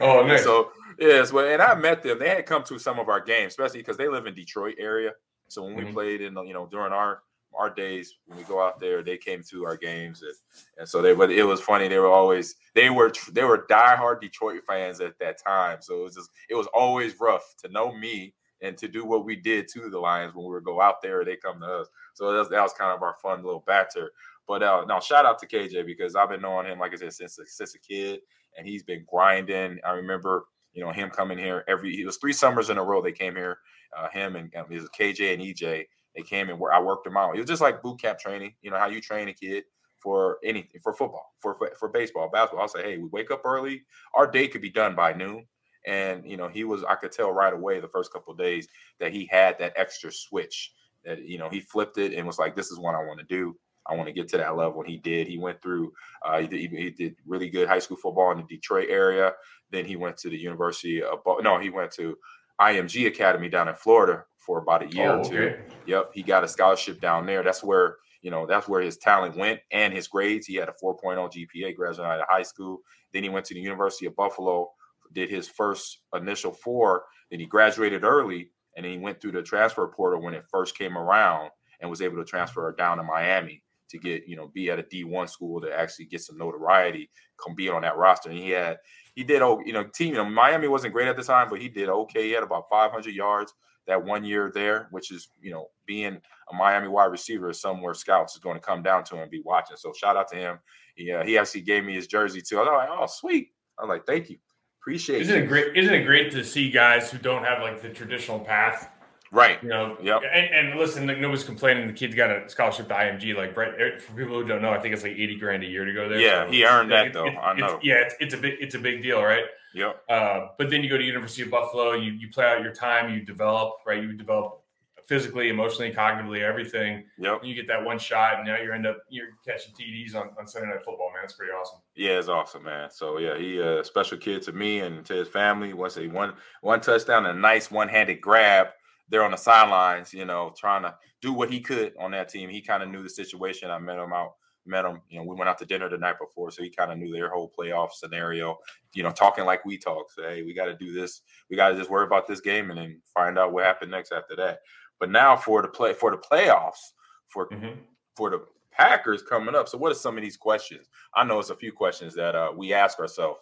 [0.00, 0.44] Oh, nice.
[0.44, 2.18] So yes, well, and I met them.
[2.18, 5.12] They had come to some of our games, especially because they live in Detroit area.
[5.48, 5.92] So when we Mhm.
[5.92, 7.22] played in, the, you know, during our
[7.54, 10.34] our days when we go out there, they came to our games, and,
[10.78, 11.14] and so they.
[11.14, 11.88] But it was funny.
[11.88, 15.78] They were always they were they were diehard Detroit fans at that time.
[15.80, 19.24] So it was just it was always rough to know me and to do what
[19.24, 21.24] we did to the Lions when we would go out there.
[21.24, 21.88] They come to us.
[22.14, 24.12] So that was, that was kind of our fun little banter.
[24.48, 27.12] But uh, now shout out to KJ because I've been knowing him like I said
[27.12, 28.20] since since a kid
[28.56, 29.78] and he's been grinding.
[29.84, 30.44] I remember,
[30.76, 32.00] you know, him coming here every.
[32.00, 33.58] It was three summers in a row they came here.
[33.96, 35.86] Uh, him and um, KJ and EJ.
[36.14, 37.34] They came and I worked them out.
[37.34, 38.54] It was just like boot camp training.
[38.60, 39.64] You know how you train a kid
[40.02, 42.62] for anything, for football, for for, for baseball, basketball.
[42.62, 43.84] I'll say, hey, we wake up early.
[44.14, 45.46] Our day could be done by noon.
[45.86, 46.84] And you know, he was.
[46.84, 48.68] I could tell right away the first couple days
[49.00, 50.72] that he had that extra switch.
[51.04, 53.26] That you know, he flipped it and was like, "This is what I want to
[53.26, 53.56] do.
[53.88, 55.26] I want to get to that level." And he did.
[55.28, 55.92] He went through
[56.24, 59.32] uh, he, did, he- did really good high school football in the Detroit area.
[59.70, 62.16] Then he went to the University of no, he went to
[62.60, 65.36] IMG Academy down in Florida for about a year Oh, or two.
[65.36, 65.56] okay.
[65.86, 67.42] Yep, he got a scholarship down there.
[67.42, 70.46] That's where you know that's where his talent went and his grades.
[70.46, 72.80] He had a 4.0 GPA, graduated out of high school.
[73.12, 74.70] Then he went to the University of Buffalo,
[75.12, 77.04] did his first initial four.
[77.30, 80.76] Then he graduated early, and then he went through the transfer portal when it first
[80.78, 84.70] came around, and was able to transfer down to Miami to get you know be
[84.70, 87.10] at a D1 school to actually get some notoriety,
[87.42, 88.30] come be on that roster.
[88.30, 88.78] And he had
[89.14, 91.60] he did oh you know team you know Miami wasn't great at the time, but
[91.60, 92.24] he did okay.
[92.24, 93.52] He had about 500 yards
[93.86, 96.20] that one year there, which is you know being
[96.50, 99.42] a Miami wide receiver is somewhere scouts is going to come down to and be
[99.44, 99.76] watching.
[99.76, 100.58] So shout out to him.
[100.96, 102.58] Yeah, uh, he actually gave me his jersey too.
[102.58, 103.48] I was like, oh sweet.
[103.78, 104.38] I was like, thank you,
[104.80, 105.42] appreciate Isn't you.
[105.42, 105.76] it great?
[105.76, 108.90] Isn't it great to see guys who don't have like the traditional path?
[109.36, 109.62] Right.
[109.62, 110.22] You know, Yep.
[110.32, 111.86] And, and listen, like, nobody's complaining.
[111.86, 113.36] The kid's got a scholarship to IMG.
[113.36, 115.66] Like Brett, er, for people who don't know, I think it's like eighty grand a
[115.66, 116.18] year to go there.
[116.18, 117.26] Yeah, So he earned that, though.
[117.26, 119.44] it's- I it's- yeah, it's, it's a big, it's a big deal, right?
[119.74, 120.02] Yep.
[120.08, 123.12] Uh, but then you go to University of Buffalo, you you play out your time,
[123.12, 124.02] you develop, right?
[124.02, 124.62] You develop
[125.06, 127.04] physically, emotionally, cognitively, everything.
[127.18, 127.44] Yep.
[127.44, 130.46] You get that one shot, and now you end up you're catching TDs on, on
[130.46, 131.10] Sunday Night Football.
[131.12, 131.78] Man, that's pretty awesome.
[131.94, 132.90] Yeah, it's awesome, man.
[132.90, 135.74] So yeah, he a special kid to me and to his family.
[135.74, 138.68] Once a one one touchdown, a nice one handed grab
[139.08, 140.12] there on the sidelines.
[140.12, 142.48] You know, trying to do what he could on that team.
[142.50, 143.70] He kind of knew the situation.
[143.70, 144.34] I met him out
[144.68, 145.00] met him.
[145.08, 147.12] You know, we went out to dinner the night before, so he kind of knew
[147.12, 148.58] their whole playoff scenario.
[148.94, 150.10] You know, talking like we talk.
[150.10, 151.22] Say, hey, we got to do this.
[151.50, 154.12] We got to just worry about this game and then find out what happened next
[154.12, 154.60] after that.
[154.98, 156.92] But now for the play for the playoffs
[157.28, 157.78] for Mhm.
[158.16, 159.68] for the Packers coming up.
[159.68, 160.88] So, what are some of these questions?
[161.14, 163.40] I know it's a few questions that uh, we ask ourselves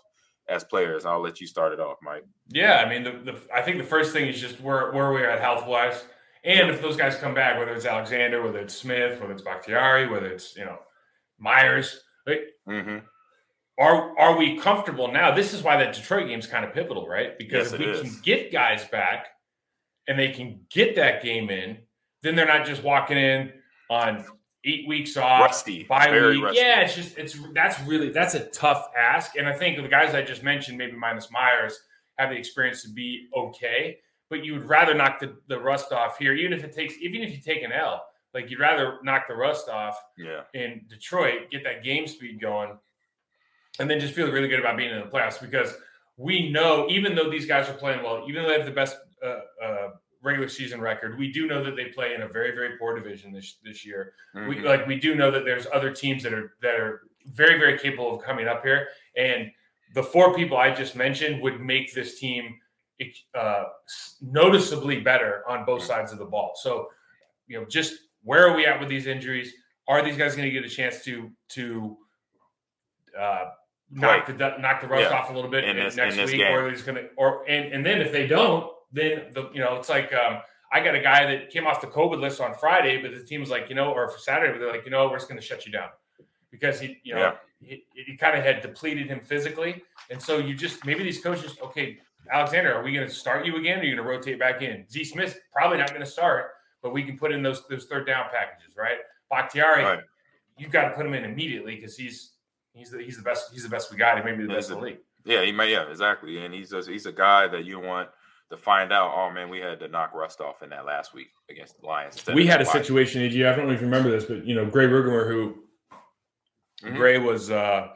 [0.49, 1.05] as players.
[1.07, 2.25] I'll let you start it off, Mike.
[2.49, 5.29] Yeah, I mean, the, the I think the first thing is just where where we're
[5.29, 6.05] at health wise,
[6.45, 10.09] and if those guys come back, whether it's Alexander, whether it's Smith, whether it's Bakhtiari,
[10.09, 10.79] whether it's you know
[11.39, 12.99] Myers, like, Mm-hmm.
[13.79, 15.35] are are we comfortable now?
[15.35, 17.37] This is why that Detroit game is kind of pivotal, right?
[17.39, 18.01] Because Yes, if we is.
[18.01, 19.27] can get guys back
[20.09, 21.79] and they can get that game in,
[22.23, 23.53] then they're not just walking in
[23.91, 24.25] on
[24.65, 26.43] eight weeks off, Rusty, bye week.
[26.43, 26.59] rusty.
[26.59, 30.15] Yeah, it's just it's that's really that's a tough ask, and I think the guys
[30.15, 31.79] I just mentioned, maybe minus Myers,
[32.19, 33.99] have the experience to be okay.
[34.31, 37.23] But you would rather knock the, the rust off here, even if it takes, even
[37.23, 40.41] if you take an L, like you'd rather knock the rust off Yeah.
[40.55, 42.77] in Detroit, get that game speed going,
[43.79, 45.75] and then just feel really good about being in the playoffs because
[46.17, 48.97] we know, even though these guys are playing well, even though they have the best
[49.23, 49.89] uh, uh,
[50.25, 53.33] regular season record, we do know that they play in a very, very poor division
[53.33, 54.15] this this year.
[54.35, 54.65] We Mhm.
[54.65, 58.15] like we do know that there's other teams that are that are very, very capable
[58.17, 59.51] of coming up here, and
[59.95, 62.59] the four people I just mentioned would make this team
[63.35, 63.65] uh,
[64.23, 66.53] noticeably better on both sides of the ball.
[66.63, 66.89] So,
[67.49, 69.53] you know, just where are we at with these injuries?
[69.89, 71.99] Are these guys going to get a chance to to
[73.19, 73.51] uh,
[73.91, 75.17] knock the knock the rust Yeah.
[75.19, 76.53] off a little bit In this- next in week, game.
[76.53, 79.51] or are they just going to or and and then if they don't, then the
[79.53, 80.39] you know it's like um,
[80.73, 83.41] I got a guy that came off the COVID list on Friday, but the team
[83.41, 85.41] was like, you know, or for Saturday, but they're like, you know, we're just going
[85.41, 85.89] to shut you down
[86.51, 87.35] because he, you know, Yeah.
[87.61, 91.57] he, he kind of had depleted him physically, and so you just maybe these coaches,
[91.63, 91.99] okay,
[92.33, 93.79] Alexander, are we going to start you again?
[93.79, 94.85] Or are you going to rotate back in?
[94.91, 96.53] Z Smith probably not going to start,
[96.83, 98.99] but we can put in those those third down packages, right?
[99.31, 100.01] Bakhtiari, Right.
[100.59, 102.33] you've got to put him in immediately because he's
[102.73, 104.17] he's the he's the best he's the best we got.
[104.19, 104.99] He may be the best in the league.
[105.25, 105.71] Yeah, he may.
[105.73, 106.45] Yeah, exactly.
[106.45, 108.11] And he's just, he's a guy that you want
[108.51, 109.13] to find out.
[109.17, 112.23] Oh man, we had to knock rust off in that last week against the Lions.
[112.35, 113.45] We had a situation, AG.
[113.45, 115.57] I don't know if you remember this, but you know, Gray Ruegamer, who
[116.83, 116.97] Mhm.
[116.97, 117.89] Gray was uh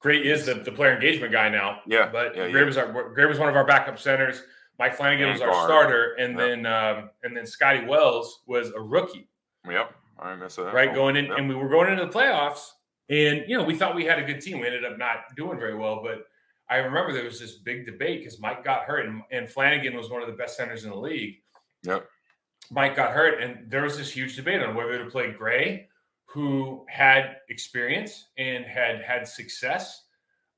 [0.00, 1.80] Gray is the, the player engagement guy now.
[1.86, 2.66] Yeah, But yeah, Gray yeah.
[2.66, 4.42] was our Gray was one of our backup centers.
[4.78, 5.68] Mike Flanagan And was our guard.
[5.68, 6.38] starter, and Yep.
[6.48, 9.28] then um, and then Scotty Wells was a rookie,
[9.66, 9.94] Yep.
[10.18, 10.72] I that.
[10.74, 10.94] right?
[10.94, 11.38] Going in, Yep.
[11.38, 12.72] and we were going into the playoffs,
[13.08, 14.60] and you know we thought we had a good team.
[14.60, 16.26] We ended up not doing very well, but
[16.68, 20.10] I remember there was this big debate because Mike got hurt, and, and Flanagan was
[20.10, 21.36] one of the best centers in the league.
[21.84, 22.06] Yep.
[22.70, 25.88] Mike got hurt, and there was this huge debate on whether to play Gray,
[26.24, 30.04] who had experience and had had success,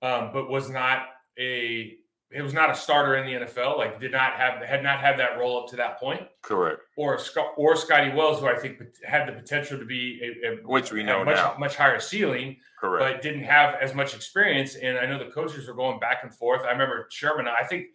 [0.01, 1.99] um, but was not a
[2.31, 3.79] it was not a starter in the NFL.
[3.79, 6.81] Like did not have had not had that role up to that point, Correct.
[6.97, 10.57] or Scott or Scotty Wells, who I think had the potential to be a, a
[10.69, 11.57] Which we know much, now.
[11.59, 13.15] much higher ceiling, Correct.
[13.15, 14.75] but didn't have as much experience.
[14.75, 16.63] And I know the coaches were going back and forth.
[16.67, 17.49] I remember Sherman.
[17.49, 17.87] I think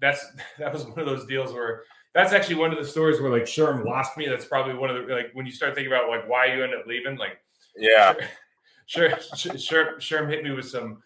[0.00, 0.24] that's
[0.58, 1.82] that was one of those deals where
[2.14, 4.28] that's actually one of the stories where like Sherman lost me.
[4.28, 6.74] That's probably one of the like when you start thinking about like why you end
[6.74, 7.16] up leaving.
[7.18, 7.38] Like
[7.76, 8.14] yeah.
[8.86, 11.02] sure, sure, sure, Sherman hit me with some.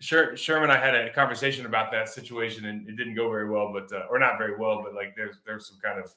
[0.00, 3.48] Sure, Sherman, and I had a conversation about that situation, and it didn't go very
[3.48, 6.12] well, but uh, or not very well, but like there's there's some kind of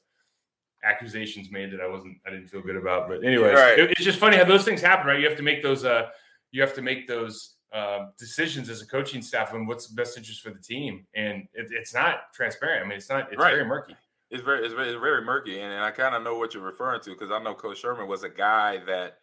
[0.83, 3.07] accusations made that I wasn't I didn't feel good about.
[3.07, 3.79] But anyways, Right.
[3.79, 5.19] it- it's just funny how those things happen, right?
[5.19, 6.09] You have to make those uh
[6.51, 10.17] you have to make those uh, decisions as a coaching staff on what's the best
[10.17, 12.85] interest for the team, and it, it's not transparent.
[12.85, 13.51] I mean, it's not it's Right.
[13.55, 13.95] very murky.
[14.31, 16.63] It's very, it's very, it's very murky, and, and I kind of know what you're
[16.63, 19.17] referring to because I know Coach Sherman was a guy that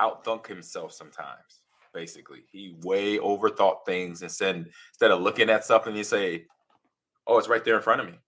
[0.00, 1.60] outthunk himself sometimes.
[1.96, 6.46] Basically, he way overthought things and said instead of looking at something, you say,
[7.26, 8.18] "Oh, it's right there in front of me."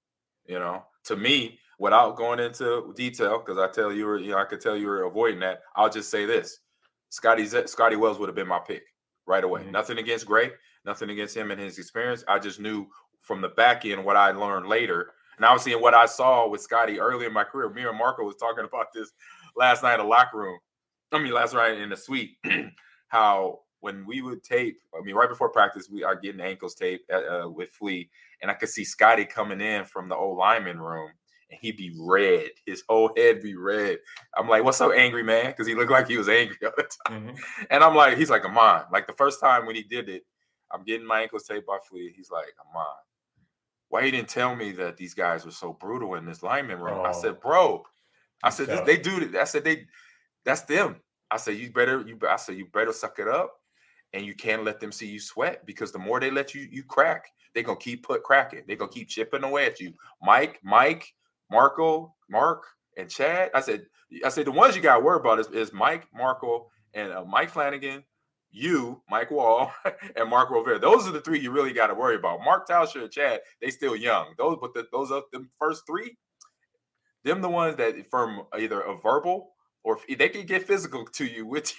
[0.47, 4.39] You know, to me, without going into detail, because I tell you, were, you know,
[4.39, 5.61] I could tell you were avoiding that.
[5.77, 6.61] I'll just say this:
[7.11, 8.85] Scotty Scotty Wells would have been my pick
[9.27, 9.63] right away.
[9.65, 9.73] Mhm.
[9.73, 10.53] Nothing against Gray,
[10.85, 12.25] nothing against him and his experience.
[12.27, 12.87] I just knew
[13.21, 16.99] from the back end what I learned later and obviously, what I saw with Scotty
[16.99, 19.13] early in my career, me and Marco was talking about this
[19.57, 20.59] last night in the locker room.
[21.13, 22.37] I mean, last night in the suite,
[23.09, 27.11] how when we would tape, I mean, right before practice, we are getting ankles taped
[27.11, 28.11] uh, uh, with Flea,
[28.43, 31.11] and I could see Scotty coming in from the old lineman room,
[31.51, 32.51] and he'd be red.
[32.67, 33.99] His whole head be red.
[34.37, 36.89] I'm like, "What's so angry, man?" Because he looked like he was angry all the
[37.07, 37.29] time.
[37.29, 37.41] Mhm.
[37.71, 40.25] And I'm like, he's like, "Come on!" Like the first time when he did it,
[40.73, 42.13] I'm getting my ankles taped by Flea.
[42.17, 42.97] He's like, "Come on."
[43.91, 47.07] why you didn't tell me that these guys were so brutal in this lineman room?
[47.07, 47.13] I Oh.
[47.23, 47.85] said, bro,
[48.43, 49.19] I said they do.
[49.19, 49.87] th- I said they,
[50.45, 51.01] that's them.
[51.31, 52.05] I said you better.
[52.07, 53.55] You, I said you better suck it up,
[54.13, 56.83] and you can't let them see you sweat because the more they let you you
[56.83, 58.63] crack, they're gonna keep put cracking.
[58.67, 59.93] They're gonna keep chipping away at you.
[60.23, 61.15] Mike, Mike,
[61.51, 62.65] Marco, Mark,
[62.97, 63.51] and Chad.
[63.55, 63.87] I said,
[64.25, 67.25] I said the ones you got to worry about is, is Mike, Marco, and uh,
[67.25, 68.05] Mike Flanagan.
[68.51, 69.71] You, Mike Wahle,
[70.17, 70.79] and Marco Rivera.
[70.79, 72.41] Those are the three you really got to worry about.
[72.43, 74.33] Mark Tauscher and Chad, they still young.
[74.39, 76.17] Those, but the, those are the first three.
[77.25, 79.51] Them the ones that from either a verbal
[79.85, 81.73] or if they can get physical to you with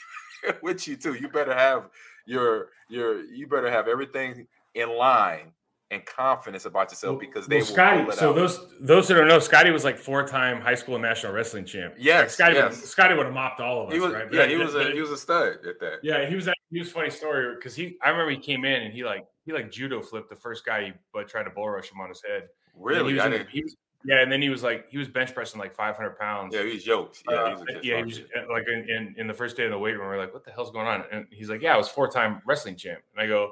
[0.43, 1.13] you, with you too.
[1.15, 1.89] You better have
[2.25, 5.51] your your you better have everything in line
[5.91, 8.11] and confidence about yourself because they well, Scotty.
[8.11, 8.35] So out.
[8.35, 11.65] those those that don't know, Scotty was like four time high school and national wrestling
[11.65, 11.95] champ.
[11.97, 12.55] Yes, Like, Scotty.
[12.55, 12.79] yes.
[12.81, 14.31] Would, Scotty would have mopped all of us, was right?
[14.31, 15.99] yeah he was a he was a stud at that.
[16.03, 16.47] Yeah, he was.
[16.71, 17.97] He was a funny story because he.
[18.03, 20.85] I remember he came in and he like he like judo flipped the first guy
[20.85, 22.43] he but tried to bull rush him on his head.
[22.75, 25.33] Really, he was the- he was- yeah, and then he was like he was bench
[25.33, 26.55] pressing like 500 pounds.
[26.55, 27.23] Yeah, he was yoked.
[27.29, 29.57] Yeah, Uh, he was a yeah, he was uh, like in, in, in the first
[29.57, 30.07] day of the weight room.
[30.07, 31.03] We're like, what the hell's going on?
[31.11, 33.01] And he's like, yeah, I was four time wrestling champ.
[33.13, 33.51] And I go,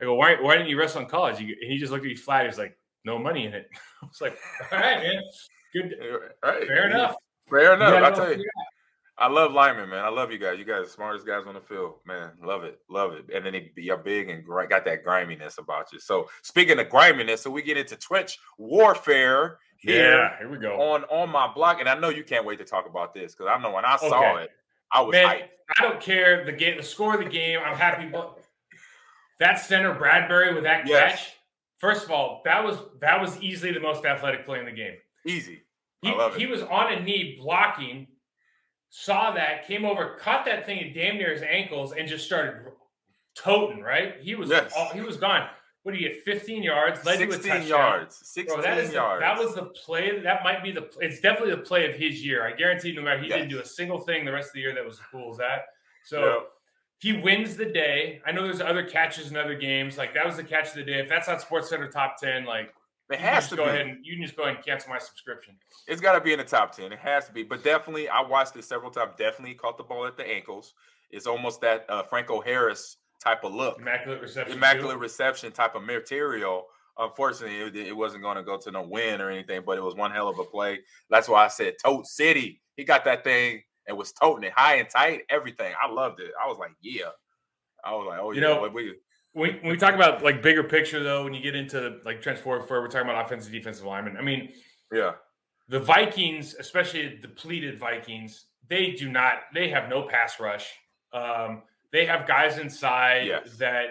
[0.00, 1.38] I go, why, why didn't you wrestle in college?
[1.38, 2.42] And he just looked at me flat.
[2.42, 3.68] He was like, no money in it.
[4.02, 4.38] I was like,
[4.72, 5.22] all right, man,
[5.74, 6.66] good, Yeah, Right.
[6.66, 7.16] fair enough.
[7.50, 8.02] Fair enough.
[8.02, 8.44] I tell you,
[9.16, 10.04] I love linemen, man.
[10.04, 10.58] I love you guys.
[10.58, 12.32] You guys are the smartest guys on the field, man.
[12.42, 13.26] Love it, love it.
[13.32, 16.00] And then you're big and gri- got that griminess about you.
[16.00, 20.80] So speaking of griminess, so we get into Trench warfare here Yeah, here we go.
[20.80, 23.48] on on my block, and I know you can't wait to talk about this because
[23.50, 24.44] I know when I saw Okay.
[24.44, 24.50] it,
[24.92, 25.48] I was Man, hyped.
[25.78, 27.58] I don't care the game, the score of the game.
[27.64, 28.06] I'm happy.
[28.06, 28.38] But
[29.40, 31.12] that center Bradbury with that Yes.
[31.16, 31.34] catch.
[31.78, 34.96] First of all, that was that was easily the most athletic play in the game.
[35.26, 35.62] Easy.
[36.02, 36.38] He, I love it.
[36.40, 38.06] he was on a knee blocking,
[38.90, 42.72] saw that, came over, caught that thing at damn near his ankles, and just started
[43.34, 43.82] toting.
[43.82, 44.16] Right?
[44.20, 44.72] He was Yes.
[44.76, 45.48] all, he was gone.
[45.84, 46.22] What do you get?
[46.24, 47.68] 15 yards, led to a 16 touchdown.
[47.68, 48.16] yards.
[48.24, 49.20] 16 Bro, that is the, yards.
[49.20, 50.18] that was the play.
[50.18, 50.88] That might be the.
[51.00, 52.46] It's definitely the play of his year.
[52.46, 52.88] I guarantee.
[52.88, 53.36] you, No matter he Yes.
[53.38, 55.36] didn't do a single thing the rest of the year that was as cool as
[55.38, 55.66] that.
[56.04, 56.46] So
[56.98, 58.22] he wins the day.
[58.26, 59.98] I know there's other catches in other games.
[59.98, 61.00] Like that was the catch of the day.
[61.00, 62.72] If that's not Sports Center top ten, like
[63.10, 63.70] It has to go be.
[63.70, 65.54] ahead and you can just go ahead and cancel my subscription.
[65.86, 66.92] It's got to be in the top 10.
[66.94, 67.42] It has to be.
[67.42, 69.12] But definitely, I watched it several times.
[69.18, 70.72] Definitely caught the ball at the ankles.
[71.10, 73.78] It's almost that uh, Franco Harris type of look.
[73.80, 74.56] Immaculate reception.
[74.56, 75.00] Immaculate too.
[75.00, 76.66] reception type of material.
[76.98, 79.94] Unfortunately, it, it wasn't going to go to no win or anything, but it was
[79.94, 80.80] one hell of a play.
[81.10, 82.60] That's why I said Tote City.
[82.76, 85.74] He got that thing and was toting it high and tight, everything.
[85.82, 86.30] I loved it.
[86.42, 87.10] I was like, yeah.
[87.84, 88.48] I was like, oh, You yeah.
[88.48, 88.94] know, we,
[89.32, 92.44] When, when we talk about like bigger picture though, when you get into like Trench
[92.44, 94.16] Warfare, we're talking about offensive defensive linemen.
[94.16, 94.52] I mean,
[94.92, 95.12] yeah.
[95.68, 99.40] the Vikings, especially depleted Vikings, they do not.
[99.52, 100.72] They have no pass rush.
[101.12, 101.62] Um,
[101.94, 103.56] they have guys inside Yes.
[103.58, 103.86] that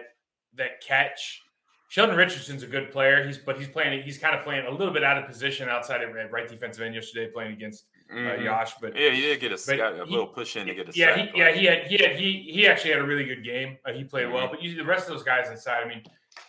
[0.56, 1.42] that catch.
[1.90, 3.24] Sheldon Richardson's a good player.
[3.26, 4.04] He's but he's playing.
[4.04, 6.84] He's kind of playing a little bit out of position outside of at right defensive
[6.84, 8.44] end yesterday, playing against uh, Mhm.
[8.44, 8.74] Josh.
[8.82, 11.16] But Yeah, he did get a, a he- little push in to get a yeah,
[11.16, 13.78] sack, he, yeah, he had, he had, he he actually had a really good game.
[13.86, 14.52] Uh, he played well, Mhm.
[14.52, 16.04] but you, the rest of those guys inside, I mean,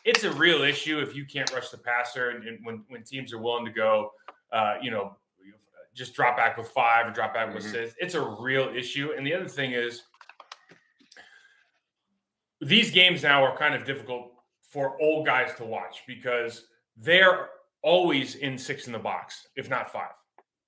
[0.04, 3.32] it's a real issue if you can't rush the passer, and, and when when teams
[3.32, 4.12] are willing to go,
[4.50, 5.16] uh, you know,
[5.94, 7.70] just drop back with five or drop back with Mhm.
[7.70, 7.94] six.
[8.00, 9.12] It's a real issue.
[9.16, 10.02] And the other thing is,
[12.64, 17.48] these games now are kind of difficult for old guys to watch because they're
[17.82, 20.12] always in six in the box, if not five,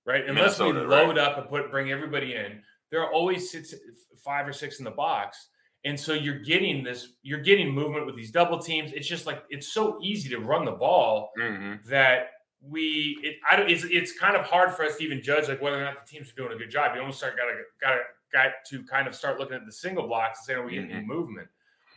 [0.04, 0.26] right?
[0.28, 1.06] Unless we Minnesota, right.
[1.06, 3.74] load up and put bring everybody in, there are always six,
[4.24, 5.48] five or six in the box.
[5.84, 8.92] And so you're getting this, you're getting movement with these double teams.
[8.92, 11.84] It's just like it's so easy to run the ball Mhm.
[11.84, 12.30] that
[12.60, 15.60] we it I don't it's it's kind of hard for us to even judge like
[15.62, 16.94] whether or not the teams are doing a good job.
[16.94, 18.00] You almost start gotta gotta
[18.32, 20.90] got to kind of start looking at the single blocks and saying, are we getting
[20.90, 21.46] any movement?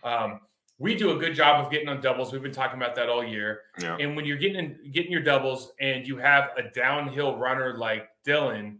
[0.04, 0.42] Um,
[0.78, 2.32] we do a good job of getting on doubles.
[2.32, 3.62] We've been talking about that all year.
[3.82, 3.98] Yeah.
[4.00, 8.08] And when you're getting in, getting your doubles and you have a downhill runner like
[8.24, 8.80] Dillon,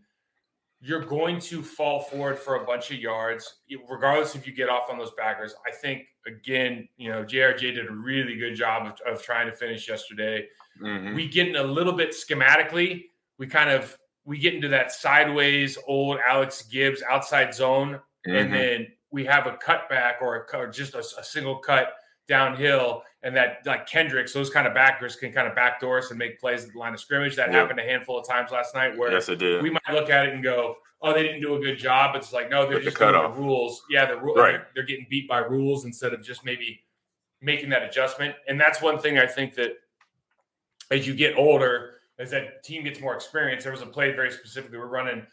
[0.82, 3.56] you're going to fall forward for a bunch of yards,
[3.90, 5.54] regardless if you get off on those backers.
[5.68, 9.52] I think again, you know, JRJ did a really good job of, of trying to
[9.52, 10.48] finish yesterday.
[10.82, 11.16] Mhm.
[11.16, 13.08] We get in a little bit schematically.
[13.38, 18.52] We kind of we get into that sideways old Alex Gibbs outside zone and Mhm.
[18.52, 21.94] then we have a cutback or, a, or just a, a single cut
[22.28, 26.20] downhill, and that like Kendricks, those kind of backers can kind of backdoor us and
[26.20, 27.36] make plays at the line of scrimmage.
[27.36, 27.58] That Yeah.
[27.62, 29.64] happened a handful of times last night where yes, it did.
[29.64, 32.32] we might look at it and go, "Oh, they didn't do a good job." It's
[32.32, 33.82] like no, they're With the just doing the rules.
[33.90, 34.36] Yeah, the rule.
[34.36, 34.52] Right.
[34.52, 36.84] They're, they're getting beat by rules instead of just maybe
[37.42, 38.36] making that adjustment.
[38.48, 39.72] And that's one thing I think that
[40.92, 44.32] as you get older, as that team gets more experience, there was a play very
[44.32, 45.26] specifically we're running.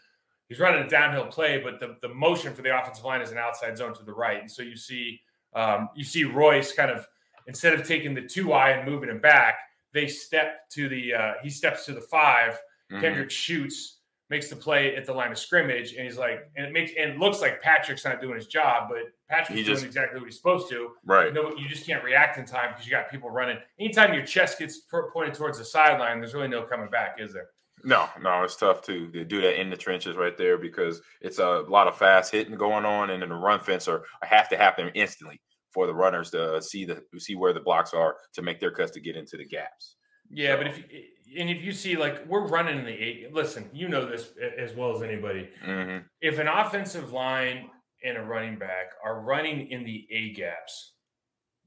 [0.49, 3.39] He's running a downhill play, but the, the motion for the offensive line is an
[3.39, 5.21] outside zone to the right, and so you see
[5.55, 7.07] um, you see Royce kind of
[7.47, 9.57] instead of taking the two eye and moving it back,
[9.95, 12.59] they step to the uh, he steps to the 5
[12.93, 13.01] Mhm.
[13.01, 13.99] Kendrick shoots,
[14.31, 17.11] makes the play at the line of scrimmage, and he's like, and it makes and
[17.13, 20.27] it looks like Patrick's not doing his job, but Patrick's He doing just- exactly what
[20.27, 20.91] he's supposed to.
[21.05, 21.33] Right.
[21.35, 23.59] No, you just can't react in time because you got people running.
[23.81, 24.83] Anytime your chest gets
[25.13, 27.49] pointed towards the sideline, there's really no coming back, is there?
[27.87, 31.39] No, no, it's tough to, to do that in the trenches right there because it's
[31.39, 34.57] a lot of fast hitting going on, and then the run fence are, have to
[34.57, 35.41] happen instantly
[35.73, 38.91] for the runners to see the see where the blocks are to make their cuts
[38.91, 39.95] to get into the gaps.
[40.31, 40.85] Yeah, but if you,
[41.39, 44.97] and if you see like we're running the eight, listen, you know this as well
[44.97, 45.49] as anybody.
[45.65, 47.71] hmm If an offensive line
[48.03, 50.95] and a running back are running in the A gaps,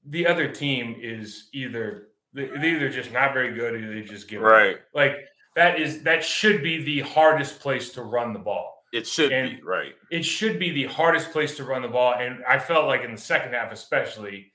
[0.06, 4.28] the other team is either they- they're either just not very good or they just
[4.28, 4.50] give up.
[4.50, 4.78] Right.
[4.94, 5.16] Like
[5.60, 8.86] that is that should be the hardest place to run the ball.
[8.94, 9.94] It should And- be right.
[10.10, 13.12] It should be the hardest place to run the ball, and I felt like in
[13.12, 14.54] the second half, especially,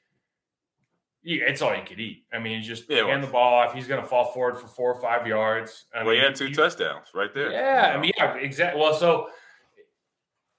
[1.22, 2.24] it's all you could eat.
[2.32, 3.74] I mean, just Yeah, hand the ball off.
[3.74, 5.84] He's going to fall forward for four or five yards.
[5.94, 7.50] I well, he had two touchdowns right there.
[7.52, 8.80] Yeah, you I mean, yeah, exactly.
[8.80, 9.28] Well, so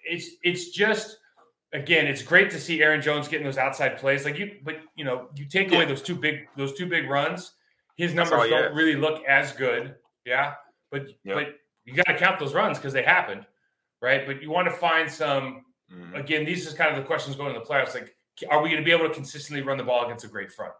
[0.04, 1.18] it's it's just
[1.74, 4.24] again, it's great to see Aaron Jones getting those outside plays.
[4.26, 5.86] Like you, but you know, you take away Yeah.
[5.86, 7.54] those two big those two big runs,
[7.98, 9.96] his numbers all don't really look as good.
[10.26, 10.56] Yeah,
[10.92, 11.36] but Yep.
[11.36, 11.56] but
[11.86, 13.46] you got to count those runs because they happened,
[14.02, 14.26] right?
[14.26, 15.66] But you want to find some.
[15.94, 16.16] Mhm.
[16.20, 17.94] Again, these is kind of the questions going to the playoffs.
[17.94, 18.16] Like,
[18.50, 20.74] are we going to be able to consistently run the ball against a great front?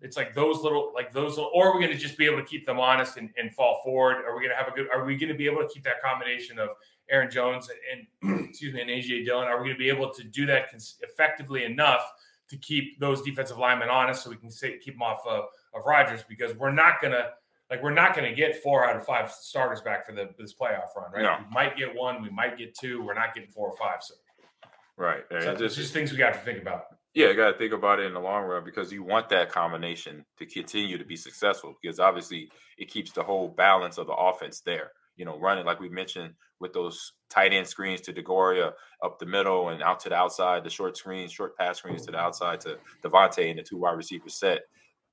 [0.00, 2.38] It's like those little, like those, little, or are we going to just be able
[2.38, 4.24] to keep them honest and, and fall forward?
[4.24, 4.88] Are we going to have a good?
[4.90, 6.70] Are we going to be able to keep that combination of
[7.10, 9.46] Aaron Jones and excuse me and AJ Dillon?
[9.46, 12.00] Are we going to be able to do that cons- effectively enough
[12.48, 15.44] to keep those defensive linemen honest, so we can say, keep them off of,
[15.74, 16.22] of Rodgers?
[16.28, 17.30] Because we're not going to.
[17.70, 20.54] Like we're not going to get four out of five starters back for the this
[20.54, 21.22] playoff run, right?
[21.22, 21.36] No.
[21.46, 23.02] We might get one, we might get two.
[23.02, 23.98] We're not getting four or five.
[24.02, 24.14] So,
[24.96, 25.24] Right.
[25.30, 26.84] And so it's just things we got to think about.
[27.14, 29.50] Yeah, you got to think about it in the long run because you want that
[29.50, 34.12] combination to continue to be successful because obviously it keeps the whole balance of the
[34.12, 34.92] offense there.
[35.16, 39.26] You know, running like we mentioned with those tight end screens to Deguara up the
[39.26, 42.60] middle and out to the outside, the short screens, short pass screens to the outside
[42.62, 44.62] to Davante and the two wide receiver set.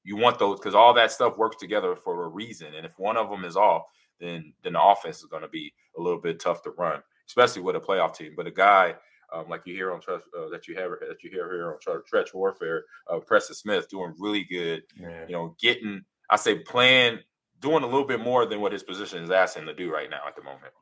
[0.03, 2.75] You want those because all that stuff works together for a reason.
[2.75, 3.83] And if one of them is off,
[4.19, 7.61] then then the offense is going to be a little bit tough to run, especially
[7.61, 8.33] with a playoff team.
[8.35, 8.95] But a guy
[9.33, 11.79] um, like you hear on Trust, uh, that you have that you hear here on
[11.81, 14.83] Tre- Trench Warfare, uh, Preston Smith doing really good.
[15.27, 17.19] You know, getting I say playing,
[17.59, 20.09] doing a little bit more than what his position is asking him to do right
[20.09, 20.73] now at the moment.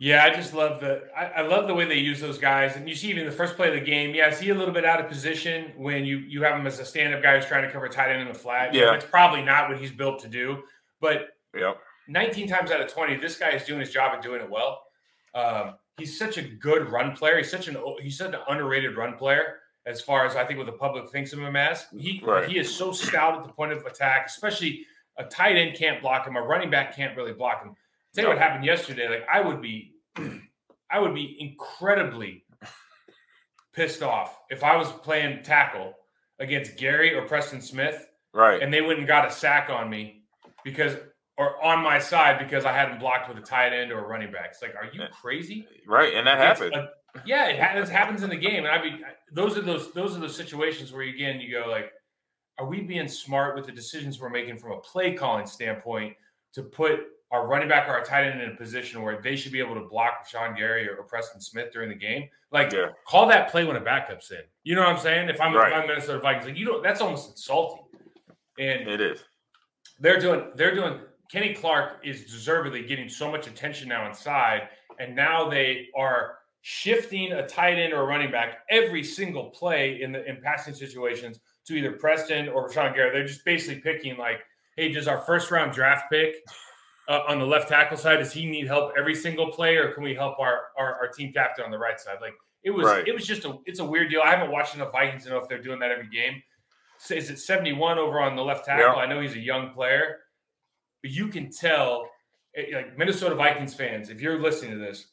[0.00, 2.76] Yeah, I just love the I, I love the way they use those guys.
[2.76, 4.72] And you see even the first play of the game, yeah, is he a little
[4.72, 7.64] bit out of position when you you have him as a stand-up guy who's trying
[7.64, 8.72] to cover tight end in the flat?
[8.74, 8.94] Yeah.
[8.94, 10.62] it's probably not what he's built to do.
[11.00, 11.78] But Yep.
[12.08, 14.82] 19 times out of 20, this guy is doing his job and doing it well.
[15.34, 17.36] Um, he's such a good run player.
[17.38, 20.66] He's such an he's such an underrated run player as far as I think what
[20.66, 21.86] the public thinks of him as.
[21.96, 22.48] He Right.
[22.48, 24.86] he is so stout at the point of attack, especially
[25.16, 27.74] a tight end can't block him, a running back can't really block him.
[28.14, 29.08] Tell you what happened yesterday.
[29.08, 29.94] Like I would be
[30.90, 32.44] I would be incredibly
[33.72, 35.94] pissed off if I was playing tackle
[36.38, 38.62] against Gary or Preston Smith Right.
[38.62, 40.22] and they went and got a sack on me
[40.64, 40.96] because
[41.36, 44.32] or on my side because I hadn't blocked with a tight end or a running
[44.32, 44.48] back.
[44.50, 45.66] It's like, are you crazy?
[45.86, 46.12] right.
[46.14, 46.74] And that Against happened.
[46.76, 46.92] a-
[47.26, 49.00] yeah, it happens happens in the game, and I mean,
[49.32, 51.90] those are those those are those situations where again you go like,
[52.58, 56.14] are we being smart with the decisions we're making from a play calling standpoint
[56.52, 57.00] to put
[57.30, 59.74] our running back or our tight end in a position where they should be able
[59.74, 62.28] to block Sean Gary or, Preston Smith during the game?
[62.50, 62.88] Like, Yeah.
[63.06, 64.40] call that play when a backup's in.
[64.64, 65.28] You know what I'm saying?
[65.28, 65.72] If I'm Right.
[65.72, 66.82] if I'm Minnesota Vikings, like you don't.
[66.82, 67.84] That's almost insulting.
[68.58, 69.24] And it is.
[70.00, 71.00] they're doing they're doing
[71.30, 74.68] Kenny Clark is deservedly getting so much attention now inside,
[74.98, 80.00] and now they are shifting a tight end or a running back every single play
[80.02, 83.10] in the in passing situations to either Preston or Rashan Gary.
[83.12, 84.40] They're just basically picking like,
[84.76, 86.36] hey, does our first round draft pick
[87.08, 90.02] uh, on the left tackle side does he need help every single play, or can
[90.02, 92.18] we help our our, our team captain on the right side?
[92.20, 93.06] Like it was Right.
[93.08, 94.20] it was just a it's a weird deal.
[94.22, 96.42] I haven't watched enough Vikings to know if they're doing that every game.
[96.98, 98.86] So is it 71 over on the left tackle?
[98.96, 99.00] Yeah.
[99.00, 100.16] I know he's a young player,
[101.02, 102.08] but you can tell,
[102.56, 105.06] eh, like Minnesota Vikings fans, if you're listening to this,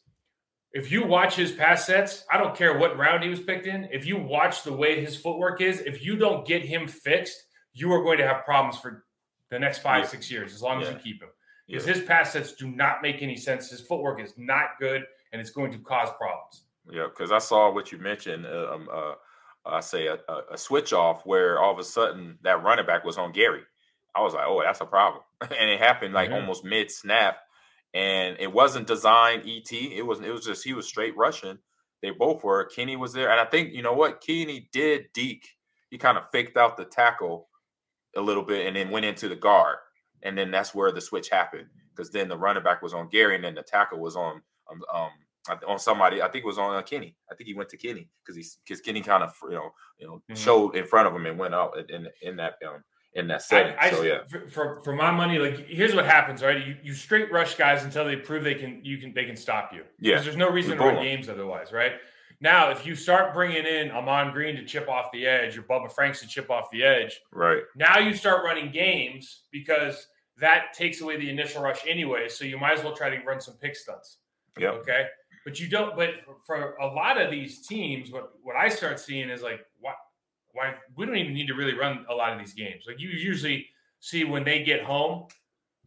[0.74, 3.88] if you watch his pass sets, I don't care what round he was picked in.
[3.94, 7.38] If you watch the way his footwork is, if you don't get him fixed,
[7.74, 9.06] you are going to have problems for
[9.52, 10.10] the next five, Yeah.
[10.10, 10.96] six years as long as Yeah.
[10.96, 11.30] you keep him.
[11.68, 11.80] Yeah.
[11.80, 13.70] Because his pass sets do not make any sense.
[13.70, 16.64] His footwork is not good, and it's going to cause problems.
[16.92, 18.46] Yeah, because I saw what you mentioned.
[18.46, 19.14] Uh, um, uh,
[19.66, 20.20] I say a,
[20.52, 23.64] a, switch off where all of a sudden that running back was on Gary.
[24.16, 26.36] I was like, oh, that's a problem, and it happened like Yeah.
[26.36, 27.38] almost mid snap,
[27.96, 29.72] and it wasn't designed ET.
[29.72, 31.58] It was it was just he was straight rushing.
[32.04, 32.66] They both were.
[32.66, 35.08] Kenny was there, and I think you know what Kenny did.
[35.14, 35.56] Deke
[35.90, 37.48] he kind of faked out the tackle
[38.18, 39.78] a little bit and then went into the guard.
[40.26, 43.36] And then that's where the switch happened because then the running back was on Gary,
[43.36, 45.10] and then the tackle was on um, um
[45.68, 46.22] on somebody.
[46.22, 47.16] I think it was on uh, Kenny.
[47.32, 49.70] I think he went to Kenny because he because Kenny kind of you know
[50.00, 50.36] you know mm-hmm.
[50.36, 53.76] showed in front of him and went out in in that um in that setting.
[53.80, 54.20] I, I, so yeah,
[54.50, 56.66] for, for my money, like here's what happens, right?
[56.66, 59.72] You, you straight rush guys until they prove they can you can they can stop
[59.74, 59.84] you.
[60.00, 61.94] Yeah, there's no reason to win games otherwise, right?
[62.42, 65.90] Now, if you start bringing in Ahman Green to chip off the edge or Bubba
[65.90, 67.64] Franks to chip off the edge, right?
[67.76, 70.08] Now you start running games because
[70.40, 72.28] that takes away the initial rush anyway.
[72.30, 74.18] So you might as well try to run some pick stunts.
[74.58, 74.70] Yeah.
[74.70, 75.06] Okay.
[75.44, 75.96] But you don't.
[75.96, 76.16] But
[76.46, 79.94] for a lot of these teams, what what I start seeing is like, why
[80.54, 82.86] why we don't even need to really run a lot of these games.
[82.88, 83.68] Like you usually
[84.00, 85.28] see when they get home,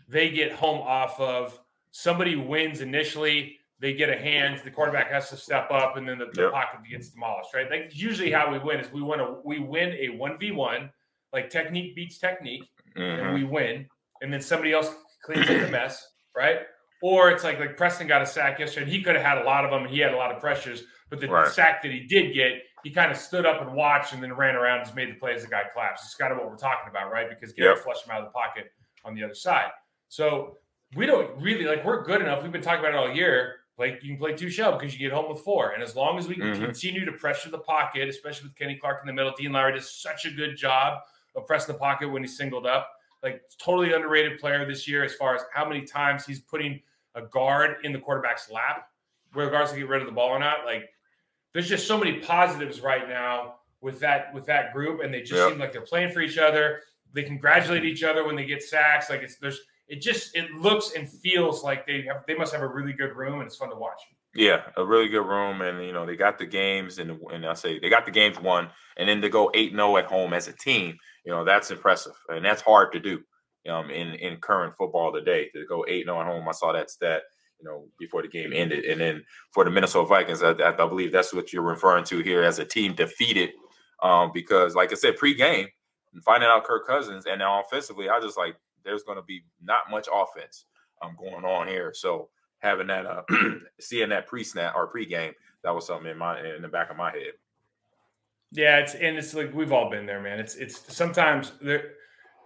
[0.08, 1.58] they get home off of
[1.90, 3.56] somebody wins initially.
[3.80, 4.60] They get a hand.
[4.64, 6.52] The quarterback has to step up, and then the, the yep.
[6.52, 7.54] pocket gets demolished.
[7.54, 7.70] Right?
[7.70, 10.90] Like usually, how we win is we win a we win a one v one,
[11.32, 12.64] like technique beats technique,
[12.96, 13.24] mm-hmm.
[13.26, 13.86] and we win,
[14.22, 14.90] and then somebody else
[15.22, 16.06] cleans up the mess.
[16.36, 16.58] Right?
[17.02, 19.44] Or it's like like Preston got a sack yesterday, and he could have had a
[19.44, 20.82] lot of them, and he had a lot of pressures.
[21.10, 21.48] But the right.
[21.48, 22.52] sack that he did get,
[22.84, 25.14] he kind of stood up and watched, and then ran around and just made the
[25.14, 26.04] play as the guy collapsed.
[26.04, 27.28] It's kind of what we're talking about, right?
[27.28, 27.84] Because Gary yep.
[27.84, 28.72] flushed him out of the pocket
[29.04, 29.70] on the other side.
[30.08, 30.56] So
[30.96, 32.42] we don't really like we're good enough.
[32.42, 33.56] We've been talking about it all year.
[33.78, 35.70] Like you can play two shell because you get home with four.
[35.70, 36.64] And as long as we mm-hmm.
[36.64, 39.90] continue to pressure the pocket, especially with Kenny Clark in the middle, Dean Lowry does
[39.90, 40.98] such a good job
[41.36, 42.88] of pressing the pocket when he's singled up.
[43.22, 46.80] Like totally underrated player this year as far as how many times he's putting
[47.14, 48.88] a guard in the quarterback's lap,
[49.34, 50.64] regardless to get rid of the ball or not.
[50.64, 50.88] Like
[51.52, 55.34] there's just so many positives right now with that with that group, and they just
[55.34, 55.50] yep.
[55.50, 56.80] seem like they're playing for each other.
[57.12, 59.10] They congratulate each other when they get sacks.
[59.10, 62.62] Like it's there's it just it looks and feels like they have they must have
[62.62, 64.00] a really good room and it's fun to watch.
[64.34, 67.54] Yeah, a really good room, and you know they got the games, and and I
[67.54, 70.32] say they got the games won, and then to go eight zero oh at home
[70.34, 70.98] as a team,
[71.28, 73.20] you know that's impressive, and that's hard to do,
[73.70, 76.48] um, in in current football today to go eight zero oh at home.
[76.48, 77.20] I saw that stat,
[77.60, 79.22] you know, before the game ended, and then
[79.52, 82.64] for the Minnesota Vikings, I, I believe that's what you're referring to here as a
[82.64, 83.50] team defeated,
[84.02, 85.68] um, because like I said, pre-game,
[86.24, 89.90] finding out Kirk Cousins, and now offensively, I just like there's going to be not
[89.90, 90.64] much offense
[91.02, 91.92] um, going on here.
[91.94, 93.22] So having that, uh,
[93.80, 96.88] seeing that pre snap or pre game, that was something in my in the back
[96.88, 97.32] of my head.
[98.52, 100.38] Yeah, it's and it's like we've all been there, man.
[100.40, 101.52] It's it's sometimes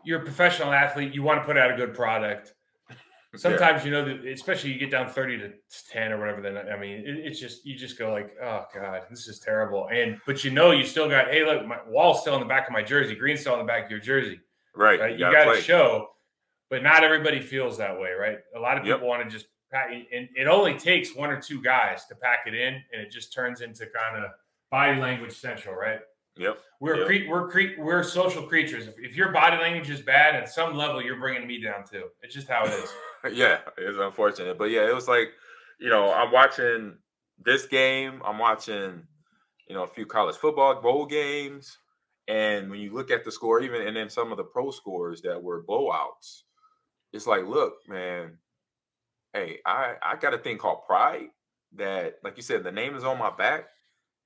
[0.05, 2.55] you're a professional athlete, you want to put out a good product.
[3.37, 3.85] Sometimes yeah.
[3.85, 5.53] you know, that, especially you get down thirty to
[5.91, 6.43] ten or whatever.
[6.43, 9.89] Then I mean, it, it's just you just go like, oh god, this is terrible.
[9.91, 12.67] And but you know, you still got hey, look, my wall's still in the back
[12.67, 14.39] of my jersey, green's still in the back of your jersey.
[14.75, 15.19] Right, right?
[15.19, 16.09] you, you got to show
[16.73, 18.39] but not everybody feels that way, right?
[18.57, 19.07] A lot of people yep.
[19.07, 22.55] want to just pack, and it only takes one or two guys to pack it
[22.55, 24.31] in, and it just turns into kind of
[24.73, 26.01] body language central, right?
[26.37, 26.59] Yep.
[26.81, 27.07] We're yep.
[27.07, 28.89] Cre- we're cre- we're social creatures.
[28.89, 32.07] If, if your body language is bad, at some level, you're bringing me down too.
[32.23, 32.91] It's just how it is.
[33.39, 35.29] yeah, it's unfortunate, but yeah, it was like,
[35.79, 36.97] you know, I'm watching
[37.45, 38.23] this game.
[38.25, 39.03] I'm watching,
[39.69, 41.77] you know, a few college football bowl games,
[42.27, 45.21] and when you look at the score, even and then some of the pro scores
[45.23, 46.45] that were blowouts,
[47.13, 48.39] it's like, look, man,
[49.35, 51.29] hey, I I got a thing called pride
[51.77, 53.67] that, like you said, the name is on my back.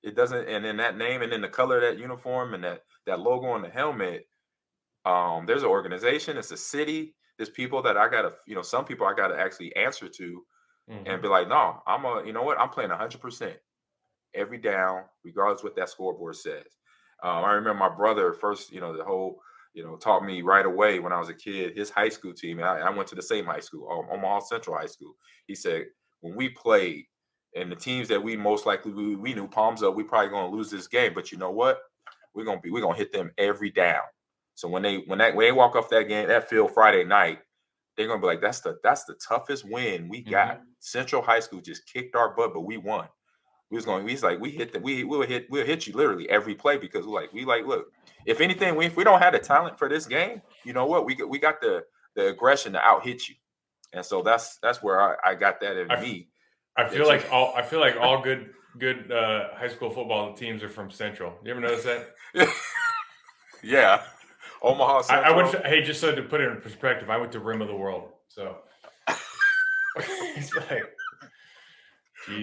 [0.07, 2.83] It doesn't, and then that name, and then the color of that uniform, and that
[3.07, 4.29] that logo on the helmet.
[5.05, 6.37] Um, there's an organization.
[6.37, 7.15] It's a city.
[7.37, 10.43] There's people that I gotta, you know, some people I gotta actually answer to,
[10.91, 11.07] mm-hmm.
[11.07, 13.57] and be like, no, I'm a, you know what, I'm playing 100 percent
[14.35, 16.65] every down, regardless what that scoreboard says.
[17.23, 19.41] Um, I remember my brother first, you know, the whole
[19.77, 21.77] you know, taught me right away when I was a kid.
[21.77, 24.75] His high school team, I, I, went to the same high school, um, Omaha Central
[24.75, 25.15] High School.
[25.47, 25.85] He said
[26.21, 27.05] when we played,
[27.57, 30.55] and the teams that we most likely we, we knew palms up, we probably gonna
[30.55, 31.13] lose this game.
[31.15, 31.81] But you know what?
[32.35, 34.03] We're gonna be we're gonna hit them every down.
[34.55, 37.39] So when they when that when they walk off that game that field Friday night,
[37.97, 40.57] they're gonna be like, that's the that's the toughest win we got.
[40.57, 40.65] Mm-hmm.
[40.81, 43.09] Central High School just kicked our butt, but we won.
[43.71, 44.05] We was going.
[44.05, 46.77] We was like, we hit the we we'll hit we'll hit you literally every play
[46.77, 47.87] because we're like we like look
[48.27, 51.07] if anything, we, if we don't have the talent for this game, you know what?
[51.07, 51.85] We we got the
[52.15, 53.37] the aggression to out hit you,
[53.93, 56.29] and so that's that's where I, I got that in I, me.
[56.77, 60.63] I feel like all I feel like all good good uh, high school football teams
[60.63, 61.33] are from Central.
[61.45, 62.15] You ever notice that?
[63.63, 64.03] yeah,
[64.63, 65.03] Omaha.
[65.03, 65.27] Central.
[65.27, 65.53] I, I went.
[65.53, 67.77] To, hey, just so to put it in perspective, I went to Rim of the
[67.77, 68.59] World, so
[69.97, 70.85] it's like.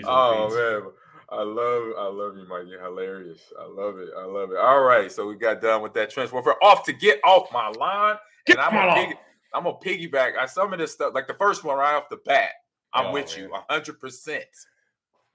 [0.06, 0.92] oh man.
[1.30, 2.66] I love, I love you, Mike.
[2.68, 3.42] You're hilarious.
[3.60, 4.10] I love it.
[4.16, 4.58] I love it.
[4.58, 6.64] All right, so we got done with that trench warfare.
[6.64, 9.20] Off to get off my line, get and I'm gonna, piggy,
[9.52, 11.16] I'm gonna piggyback on some of this stuff.
[11.16, 12.52] Like the first one right off the bat,
[12.94, 13.46] I'm oh, with man.
[13.46, 14.46] you 100 percent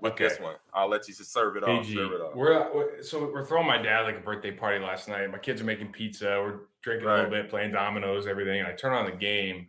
[0.01, 0.29] with okay.
[0.29, 0.55] this one.
[0.73, 1.87] I'll let you serve it off.
[1.87, 2.35] Serve it off.
[2.35, 5.31] We're, uh, we're, so we're throwing my dad like a birthday party last night.
[5.31, 6.27] My kids are making pizza.
[6.27, 7.21] We're drinking right.
[7.21, 8.61] a little bit, playing dominoes, everything.
[8.61, 9.69] And I turn on the game,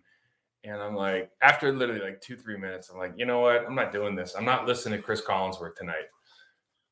[0.63, 3.65] And I'm like, after literally like two, three minutes, I'm like, you know what?
[3.65, 4.35] I'm not doing this.
[4.37, 6.05] I'm not listening to Chris Collinsworth tonight.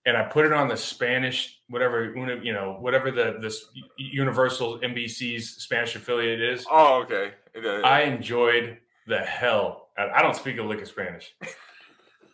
[0.06, 3.66] And I put it on the Spanish, whatever you know, whatever the this
[3.98, 6.66] Universal NBC's Spanish affiliate is.
[6.72, 7.34] Oh, okay.
[7.62, 9.87] Uh, I enjoyed the hell.
[9.98, 11.36] I don't speak a lick of Spanish.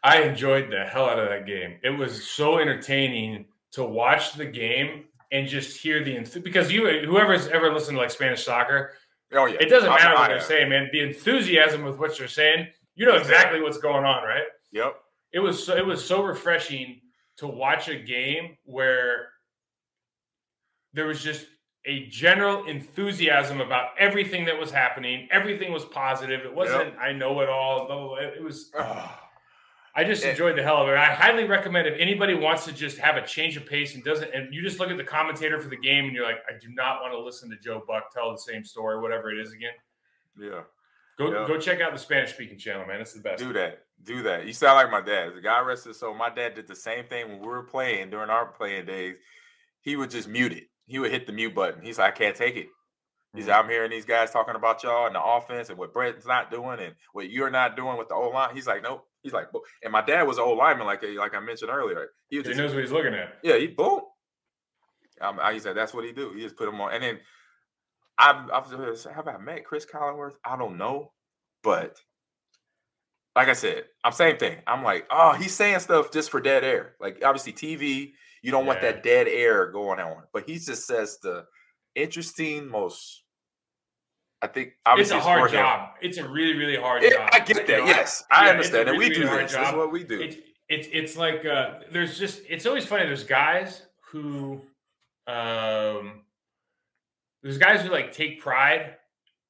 [0.03, 1.77] I enjoyed the hell out of that game.
[1.81, 7.47] It was so entertaining to watch the game and just hear the because you whoever's
[7.47, 8.93] ever listened to like Spanish soccer,
[9.31, 10.89] oh yeah, it doesn't matter I, what I, they're saying, man.
[10.91, 14.43] The enthusiasm with what they're saying, you know exactly what's going on, right?
[14.71, 14.95] Yep.
[15.31, 17.01] It was so, it was so refreshing
[17.37, 19.29] to watch a game where
[20.93, 21.47] there was just
[21.85, 25.27] a general enthusiasm about everything that was happening.
[25.31, 26.41] Everything was positive.
[26.41, 26.97] It wasn't yep.
[26.99, 27.87] I know it all.
[27.87, 28.17] Blah, blah, blah.
[28.17, 28.71] It was.
[29.95, 30.97] I just enjoyed the hell of it.
[30.97, 34.33] I highly recommend if anybody wants to just have a change of pace and doesn't,
[34.33, 36.69] and you just look at the commentator for the game and you're like, I do
[36.69, 39.73] not want to listen to Joe Buck tell the same story, whatever it is again.
[40.39, 40.61] Yeah.
[41.19, 41.47] Go yeah.
[41.47, 43.01] go check out the Spanish speaking channel, man.
[43.01, 43.43] It's the best.
[43.43, 43.83] Do that.
[44.03, 44.47] Do that.
[44.47, 45.35] You sound like my dad.
[45.35, 48.31] The guy rested so my dad did the same thing when we were playing during
[48.31, 49.17] our playing days.
[49.81, 50.69] He would just mute it.
[50.85, 51.81] He would hit the mute button.
[51.83, 52.67] He's like, I can't take it.
[53.33, 53.53] He's mm-hmm.
[53.53, 56.79] I'm hearing these guys talking about y'all and the offense and what Brett's not doing
[56.79, 58.53] and what you're not doing with the O line.
[58.53, 59.05] He's like, nope.
[59.23, 59.47] He's like,
[59.81, 62.09] and my dad was an old lineman, like like I mentioned earlier.
[62.29, 63.35] He, just, he knows what he's looking at.
[63.41, 64.01] Yeah, he boom.
[65.21, 66.33] Um, I, he said that's what he do.
[66.33, 67.19] He just put him on, and then
[68.17, 68.69] I've, I've
[69.15, 70.33] have I met Chris Collinsworth?
[70.45, 71.13] I don't know,
[71.63, 71.97] but
[73.35, 74.59] like I said, I'm same thing.
[74.67, 76.95] I'm like, oh, he's saying stuff just for dead air.
[76.99, 78.11] Like obviously TV,
[78.41, 78.67] you don't yeah.
[78.67, 81.45] want that dead air going on, but he just says the
[81.95, 83.23] interesting, most
[84.43, 85.79] I think obviously it's a hard job.
[85.79, 85.89] Him.
[86.01, 87.29] It's a really, really hard it, job.
[87.31, 87.69] I get that.
[87.69, 89.53] You know, yes, I, I understand, and we do this.
[89.53, 89.63] Job.
[89.63, 90.19] That's what we do.
[90.19, 90.35] It's
[90.67, 93.05] it's, it's like uh, there's just it's always funny.
[93.05, 94.61] There's guys who,
[95.27, 96.23] um,
[97.41, 98.97] there's guys who like take pride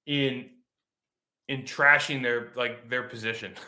[0.05, 0.51] in
[1.47, 3.53] in trashing their like their position.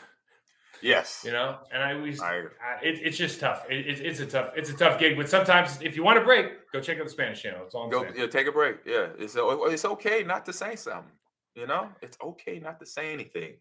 [0.81, 2.41] Yes, you know, and I always I,
[2.83, 3.65] it, it's just tough.
[3.69, 5.17] It, it, it's a tough it's a tough gig.
[5.17, 7.61] But sometimes if you want a break, go check out the Spanish channel.
[7.65, 8.13] It's all I'm go, saying.
[8.17, 8.79] Yeah, take a break.
[8.85, 11.11] Yeah, it's oh, oh, it's okay not to say something.
[11.55, 13.53] You know, it's okay not to say anything.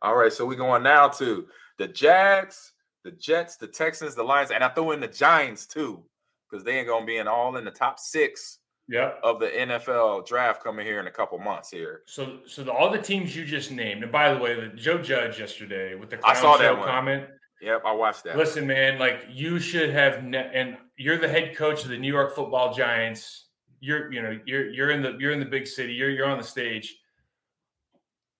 [0.00, 1.46] All right, so we're going now to
[1.78, 2.72] the Jags,
[3.04, 6.02] the Jets, the Texans, the Lions, and I throw in the Giants too,
[6.50, 8.58] because they ain't gonna be in all in the top six
[8.88, 9.20] yep.
[9.22, 12.02] of the NFL draft coming here in a couple months here.
[12.06, 14.98] So, so the, all the teams you just named, and by the way, the Joe
[14.98, 16.86] Judge yesterday with the I saw that one.
[16.86, 17.26] comment.
[17.60, 18.36] Yep, I watched that.
[18.36, 22.12] Listen, man, like you should have, ne- and you're the head coach of the New
[22.12, 23.46] York Football Giants.
[23.80, 25.92] You're, you know, you're you're in the you're in the big city.
[25.92, 26.96] You're you're on the stage.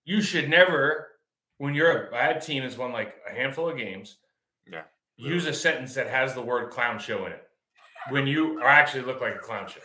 [0.05, 1.07] You should never,
[1.57, 4.17] when you're a bad team that's won like a handful of games,
[4.69, 4.83] yeah,
[5.15, 7.43] use a sentence that has the word clown show in it
[8.09, 9.79] when you are actually look like a clown show.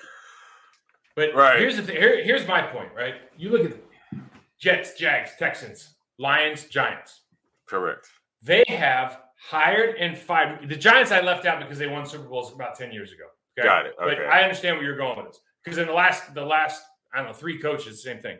[1.19, 1.59] But right.
[1.59, 1.97] here's the thing.
[1.97, 2.91] Here, here's my point.
[2.97, 3.15] Right?
[3.37, 4.21] You look at the
[4.57, 7.23] Jets, Jags, Texans, Lions, Giants.
[7.67, 8.07] Correct.
[8.41, 10.69] They have hired and fired.
[10.69, 13.25] The Giants I left out because they won Super Bowls about ten years ago.
[13.59, 13.67] Okay?
[13.67, 13.95] Got it.
[14.01, 14.15] Okay.
[14.15, 17.17] But I understand where you're going with this because in the last the last I
[17.19, 18.39] don't know three coaches same thing.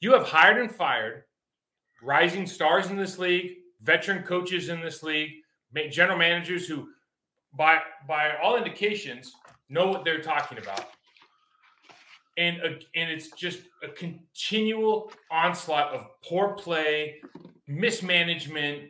[0.00, 1.22] You have hired and fired
[2.02, 5.30] rising stars in this league, veteran coaches in this league,
[5.90, 6.88] general managers who,
[7.56, 9.32] by by all indications,
[9.68, 10.84] know what they're talking about
[12.38, 17.16] and a, and it's just a continual onslaught of poor play,
[17.66, 18.84] mismanagement,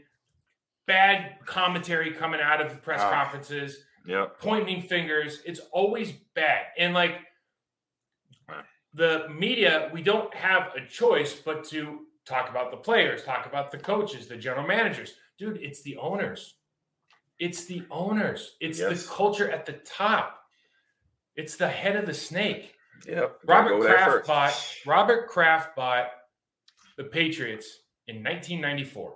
[0.86, 4.38] bad commentary coming out of the press ah, conferences, yep.
[4.38, 5.40] pointing fingers.
[5.46, 6.66] It's always bad.
[6.78, 7.20] And like
[8.92, 13.70] the media, we don't have a choice but to talk about the players, talk about
[13.70, 15.14] the coaches, the general managers.
[15.38, 16.54] Dude, it's the owners.
[17.38, 18.56] It's the owners.
[18.60, 19.02] It's yes.
[19.02, 20.40] the culture at the top.
[21.36, 22.74] It's the head of the snake.
[23.06, 23.40] Yep.
[23.46, 26.08] Robert Kraft bought Robert Kraft bought
[26.96, 27.66] the Patriots
[28.06, 29.14] in 1994.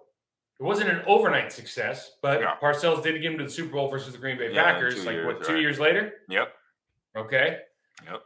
[0.60, 2.54] It wasn't an overnight success, but yeah.
[2.62, 5.04] Parcells did get him to the Super Bowl versus the Green Bay yeah, Packers.
[5.04, 5.60] Like years, what, two right.
[5.60, 6.12] years later?
[6.28, 6.52] Yep.
[7.16, 7.58] Okay.
[8.04, 8.22] Yep.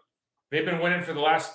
[0.51, 1.53] They've been winning for the last,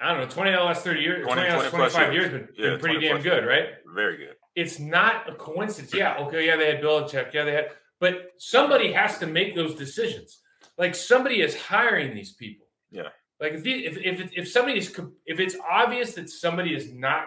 [0.00, 2.32] I don't know, 20 of the last 30 years, 20, 20 last 25 years, years
[2.32, 3.66] been, yeah, been pretty damn good, right?
[3.94, 4.34] Very good.
[4.56, 5.94] It's not a coincidence.
[5.94, 7.32] Yeah, okay, yeah, they had Bill Belichick.
[7.32, 7.68] Yeah, they had,
[8.00, 10.40] but somebody has to make those decisions.
[10.76, 12.66] Like somebody is hiring these people.
[12.90, 13.08] Yeah.
[13.40, 17.26] Like if if if, if somebody is if it's obvious that somebody is not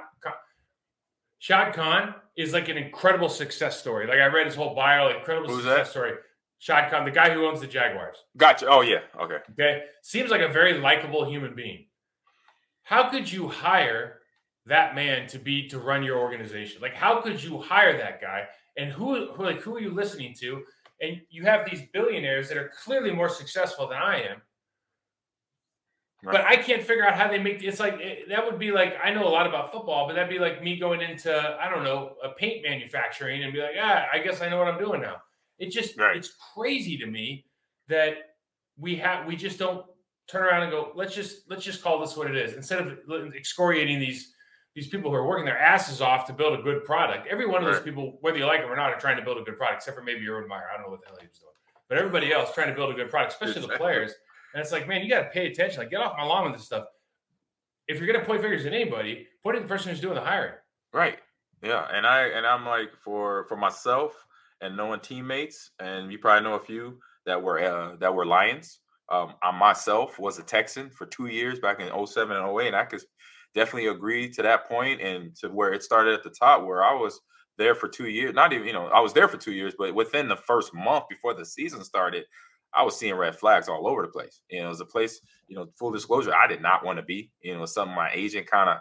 [1.42, 4.06] Shad Khan is like an incredible success story.
[4.06, 5.92] Like I read his whole bio, incredible Who's success that?
[5.92, 6.14] story.
[6.60, 8.18] Shad Khan, the guy who owns the Jaguars.
[8.38, 8.68] Gotcha.
[8.68, 9.00] Oh yeah.
[9.20, 9.38] Okay.
[9.54, 9.84] Okay.
[10.04, 11.88] Seems like a very likable human being.
[12.84, 14.20] How could you hire
[14.68, 16.80] that man to be to run your organization?
[16.80, 18.46] Like, how could you hire that guy?
[18.78, 20.62] And who, who like who are you listening to?
[21.02, 24.44] And you have these billionaires that are clearly more successful than I am
[26.24, 26.34] Right.
[26.34, 28.94] But I can't figure out how they make it's like it, that would be like
[29.04, 31.84] I know a lot about football, but that'd be like me going into I don't
[31.84, 35.02] know a paint manufacturing and be like, ah, I guess I know what I'm doing
[35.02, 35.16] now.
[35.58, 36.16] It just right.
[36.16, 37.46] it's crazy to me
[37.88, 38.18] that
[38.78, 39.84] we have we just don't
[40.28, 43.00] turn around and go, let's just let's just call this what it is instead of
[43.36, 44.34] excoriating these
[44.76, 47.28] these people who are working their asses off to build a good product.
[47.28, 47.74] Every one of right.
[47.74, 49.82] those people, whether you like them or not, are trying to build a good product,
[49.82, 50.68] except for maybe Urban Meyer.
[50.72, 51.52] I don't know what the hell he was doing,
[51.90, 54.14] but everybody else trying to build a good product, especially the players.
[54.54, 55.80] And it's like, man, you got to pay attention.
[55.80, 56.86] Like, get off my lawn with this stuff.
[57.88, 60.22] If you're gonna point fingers at anybody, put it in the person who's doing the
[60.22, 60.54] hiring.
[60.94, 61.20] Right.
[61.64, 61.88] Yeah.
[61.92, 64.14] And I and I'm like for for myself
[64.62, 68.80] and knowing teammates, and you probably know a few that were uh, that were Lions.
[69.10, 72.76] Um, I myself was a Texan for two years back in 07 and 08, and
[72.76, 73.02] I could
[73.54, 76.94] definitely agree to that point and to where it started at the top, where I
[76.94, 77.20] was
[77.58, 78.34] there for two years.
[78.34, 81.06] Not even, you know, I was there for two years, but within the first month
[81.10, 82.24] before the season started,
[82.74, 84.42] I was seeing red flags all over the place.
[84.50, 87.04] You know, it was a place, you know, full disclosure, I did not want to
[87.04, 87.32] be.
[87.42, 88.78] You know, something my agent kind of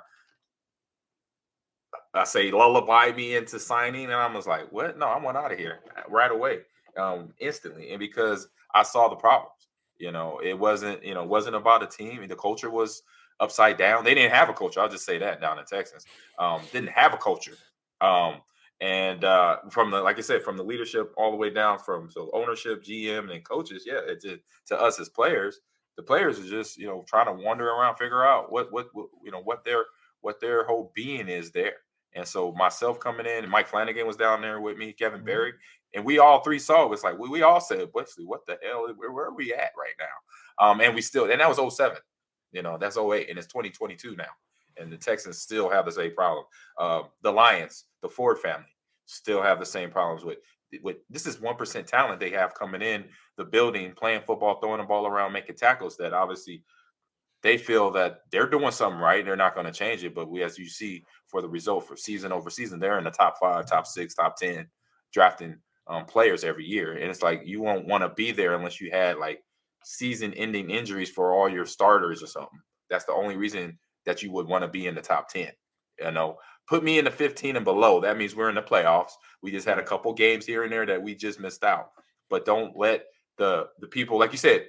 [2.15, 4.99] I say lullaby me into signing, and I was like, "What?
[4.99, 6.61] No, I want out of here right away,
[6.97, 9.69] um, instantly." And because I saw the problems,
[9.99, 12.27] you know, it wasn't, you know, wasn't about a team.
[12.27, 13.03] The culture was
[13.39, 14.05] upside down.
[14.05, 14.81] They didn't have a culture.
[14.81, 16.05] I'll just say that down in Texas,
[16.39, 17.57] um, didn't have a culture.
[18.01, 18.41] Um,
[18.81, 22.11] and uh, from the like I said, from the leadership all the way down from
[22.11, 24.25] so ownership, GM, and coaches, yeah, it
[24.67, 25.61] to us as players,
[25.97, 29.09] the players are just you know trying to wander around, figure out what, what what
[29.23, 29.85] you know what their
[30.23, 31.75] what their whole being is there.
[32.15, 35.27] And so myself coming in, Mike Flanagan was down there with me, Kevin mm-hmm.
[35.27, 35.53] Barry,
[35.95, 38.57] and we all three saw it was like we, we all said, Wesley, what the
[38.63, 38.87] hell?
[38.97, 40.67] Where, where are we at right now?
[40.67, 41.99] Um, and we still, and that was 07.
[42.53, 44.25] You know, that's 08, and it's 2022 now
[44.81, 46.45] and the Texans still have the same problem.
[46.79, 48.67] Uh, the Lions, the Ford family,
[49.07, 50.39] still have the same problems with
[50.83, 53.05] with this is one percent talent they have coming in
[53.37, 55.97] the building, playing football, throwing the ball around, making tackles.
[55.97, 56.63] That obviously
[57.43, 59.25] they feel that they're doing something right.
[59.25, 61.97] They're not going to change it, but we, as you see, for the result for
[61.97, 64.69] season over season, they're in the top five, top six, top ten,
[65.13, 65.57] drafting
[65.87, 66.93] um, players every year.
[66.93, 69.43] And it's like you won't want to be there unless you had like
[69.83, 72.61] season-ending injuries for all your starters or something.
[72.91, 73.79] That's the only reason
[74.11, 75.53] that you would want to be in the top 10.
[76.01, 76.37] You know,
[76.69, 78.01] put me in the 15 and below.
[78.01, 79.13] That means we're in the playoffs.
[79.41, 81.91] We just had a couple games here and there that we just missed out.
[82.29, 83.05] But don't let
[83.39, 84.67] the the people, like you said,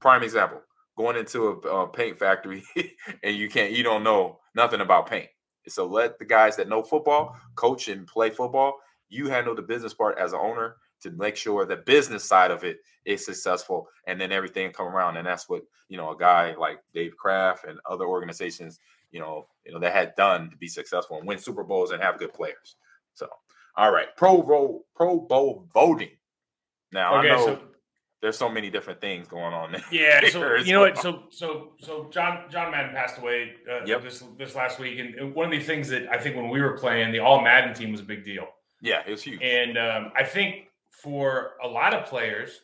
[0.00, 0.60] prime example,
[0.96, 2.62] going into a, a paint factory
[3.24, 5.28] and you can't, you don't know nothing about paint.
[5.66, 8.78] So let the guys that know football coach and play football.
[9.08, 12.64] You handle the business part as an owner to make sure the business side of
[12.64, 16.54] it is successful and then everything come around and that's what you know a guy
[16.58, 18.80] like dave kraft and other organizations
[19.10, 22.02] you know you know that had done to be successful and win super bowls and
[22.02, 22.76] have good players
[23.14, 23.28] so
[23.76, 26.10] all right pro bowl pro bowl voting
[26.92, 27.60] now okay, i know so,
[28.22, 29.82] there's so many different things going on there.
[29.92, 34.02] yeah so you know what so so so john john madden passed away uh, yep.
[34.02, 36.76] this this last week and one of the things that i think when we were
[36.76, 38.48] playing the all madden team was a big deal
[38.82, 40.65] yeah it was huge and um, i think
[41.02, 42.60] for a lot of players,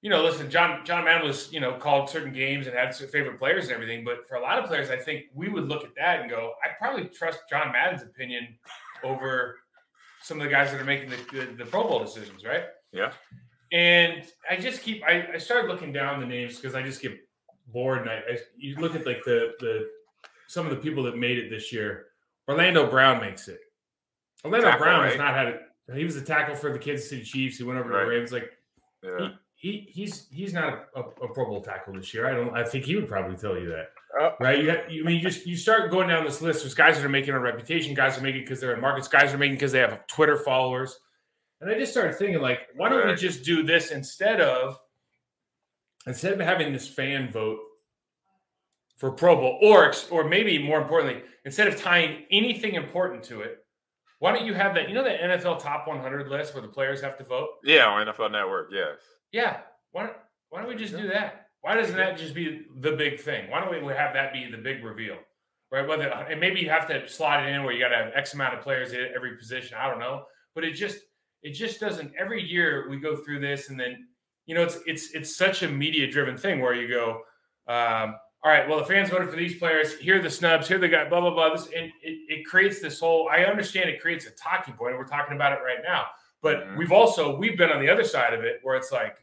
[0.00, 3.38] you know, listen, John John Madden was, you know, called certain games and had favorite
[3.38, 4.04] players and everything.
[4.04, 6.52] But for a lot of players, I think we would look at that and go,
[6.64, 8.56] I probably trust John Madden's opinion
[9.02, 9.56] over
[10.22, 12.64] some of the guys that are making the, the, the Pro Bowl decisions, right?
[12.92, 13.12] Yeah.
[13.72, 17.18] And I just keep I, I started looking down the names because I just get
[17.68, 19.88] bored and I, I you look at like the the
[20.46, 22.06] some of the people that made it this year.
[22.48, 23.60] Orlando Brown makes it.
[24.44, 25.10] Orlando Brown right?
[25.10, 25.60] has not had
[25.94, 27.58] he was a tackle for the Kansas City Chiefs.
[27.58, 28.00] He went over right.
[28.00, 28.32] to the Ravens.
[28.32, 28.50] Like,
[29.02, 29.28] yeah.
[29.54, 32.28] he, he he's he's not a, a, Pro Bowl tackle this year.
[32.28, 32.54] I don't.
[32.54, 33.90] I think he would probably tell you that.
[34.20, 34.62] Uh, right?
[34.62, 36.62] You, have, you I mean you just you start going down this list.
[36.62, 37.94] There's guys that are making a reputation.
[37.94, 39.08] Guys are making because they're in markets.
[39.08, 40.98] Guys are making because they have Twitter followers.
[41.60, 44.78] And I just started thinking, like, why don't we just do this instead of
[46.06, 47.58] instead of having this fan vote
[48.96, 53.64] for Pro Bowl, or or maybe more importantly, instead of tying anything important to it,
[54.18, 54.88] why don't you have that?
[54.88, 57.48] You know that NFL top 100 list where the players have to vote?
[57.62, 58.70] Yeah, on NFL Network.
[58.72, 58.96] Yes.
[59.32, 59.58] Yeah.
[59.92, 60.16] Why don't,
[60.50, 61.46] why don't we just do that?
[61.60, 63.50] Why doesn't that just be the big thing?
[63.50, 65.16] Why don't we have that be the big reveal?
[65.70, 65.86] Right?
[65.86, 68.34] Whether and maybe you have to slide it in where you got to have X
[68.34, 69.76] amount of players at every position.
[69.78, 70.22] I don't know,
[70.54, 70.98] but it just
[71.42, 72.12] it just doesn't.
[72.18, 74.06] Every year we go through this, and then
[74.46, 77.20] you know it's it's it's such a media driven thing where you go.
[77.72, 79.96] Um, all right, well, the fans voted for these players.
[79.98, 80.68] Here are the snubs.
[80.68, 81.08] Here the guy.
[81.08, 81.50] Blah blah blah.
[81.50, 83.28] This and it, it creates this whole.
[83.30, 84.90] I understand it creates a talking point.
[84.90, 86.06] And we're talking about it right now.
[86.40, 86.78] But mm-hmm.
[86.78, 89.16] we've also we've been on the other side of it where it's like,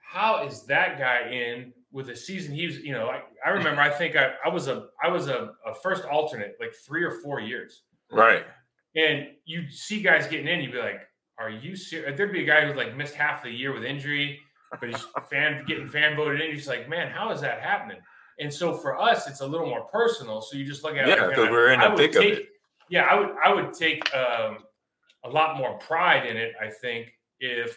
[0.00, 2.52] how is that guy in with a season?
[2.52, 5.52] He's you know I, I remember I think I, I was a I was a,
[5.64, 7.82] a first alternate like three or four years.
[8.10, 8.44] Right.
[8.96, 11.02] And you see guys getting in, you'd be like,
[11.38, 12.16] are you serious?
[12.16, 14.40] There'd be a guy who like missed half the year with injury,
[14.80, 16.52] but he's fan getting fan voted in.
[16.52, 17.98] He's like, man, how is that happening?
[18.40, 20.40] And so for us, it's a little more personal.
[20.40, 21.20] So you just look at Yeah, it.
[21.20, 22.48] like, because we're in I- I the would thick of it.
[22.90, 24.58] Yeah, I would I would take um,
[25.24, 26.54] a lot more pride in it.
[26.60, 27.76] I think if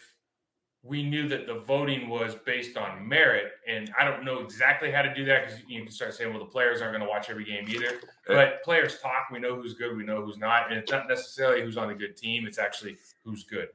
[0.84, 5.02] we knew that the voting was based on merit, and I don't know exactly how
[5.02, 7.30] to do that because you can start saying, well, the players aren't going to watch
[7.30, 8.00] every game either.
[8.26, 9.28] But players talk.
[9.30, 9.96] We know who's good.
[9.96, 12.46] We know who's not, and it's not necessarily who's on the good team.
[12.46, 13.68] It's actually who's good.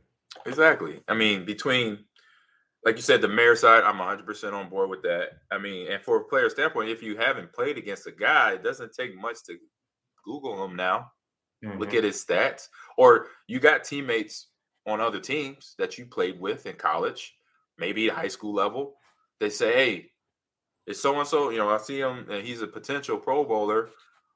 [0.45, 1.01] Exactly.
[1.07, 1.99] I mean, between
[2.88, 5.41] like you said, the mayor side, I'm 100 percent on board with that.
[5.51, 8.63] I mean, and for a player standpoint, if you haven't played against a guy, it
[8.63, 9.57] doesn't take much to
[10.23, 11.11] Google him now.
[11.61, 11.97] Look Mhm.
[11.97, 14.51] at his stats, or you got teammates
[14.85, 17.38] on other teams that you played with in college,
[17.77, 18.97] maybe at high school level.
[19.41, 20.13] They say, "Hey,
[20.85, 23.89] it's so and so." You know, I see him, and he's a potential Pro Bowler.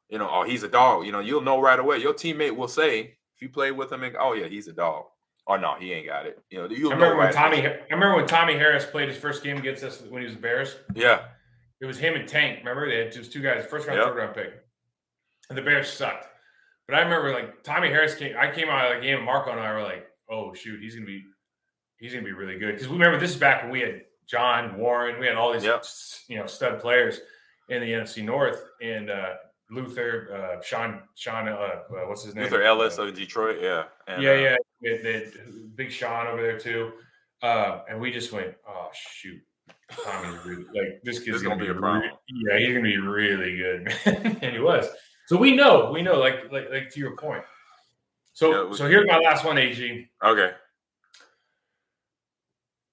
[0.10, 1.06] You know, oh, he's a dog.
[1.06, 2.00] You know, you'll know right away.
[2.00, 5.06] Your teammate will say, if you play with him, and, oh yeah, he's a dog.
[5.48, 6.40] Or no, he ain't got it.
[6.50, 7.66] You know, you'll I remember when Tommie.
[7.68, 10.42] I remember when Tommie Harris played his first game against us when he was the
[10.42, 10.76] Bears.
[10.94, 11.22] Yeah,
[11.82, 12.60] It was him and Tank.
[12.60, 14.08] Remember, they had just two guys, first round, Yep.
[14.10, 14.54] third round pick,
[15.50, 16.28] and the Bears sucked.
[16.88, 18.36] But I remember like Tommie Harris came.
[18.38, 20.94] I came out of the game, and Marco and I were like, "Oh shoot, he's
[20.94, 21.24] gonna be,
[21.98, 24.78] he's gonna be really good." Because we remember this is back when we had John
[24.78, 25.84] Warren, we had all these, Yep.
[26.28, 27.20] you know, stud players
[27.70, 29.34] in the NFC North, and uh,
[29.72, 32.44] Luther, uh, Sean, Sean, uh, uh, what's his name?
[32.44, 33.60] Luther Ellis Uh, of Detroit.
[33.62, 34.50] Yeah, and, yeah, uh, yeah.
[34.94, 35.32] Had, they
[35.76, 36.92] Big Sean over there too.
[37.42, 39.42] Uh, and we just went, oh shoot.
[40.46, 42.12] Really like this kid's This gonna, gonna be, be a problem.
[42.28, 44.38] yeah, he's gonna be really good, man.
[44.42, 44.88] and he was.
[45.28, 47.44] So we know, we know, like like like to your point.
[48.34, 50.10] So Yeah, we- so here's my last one, AG.
[50.24, 50.52] Okay.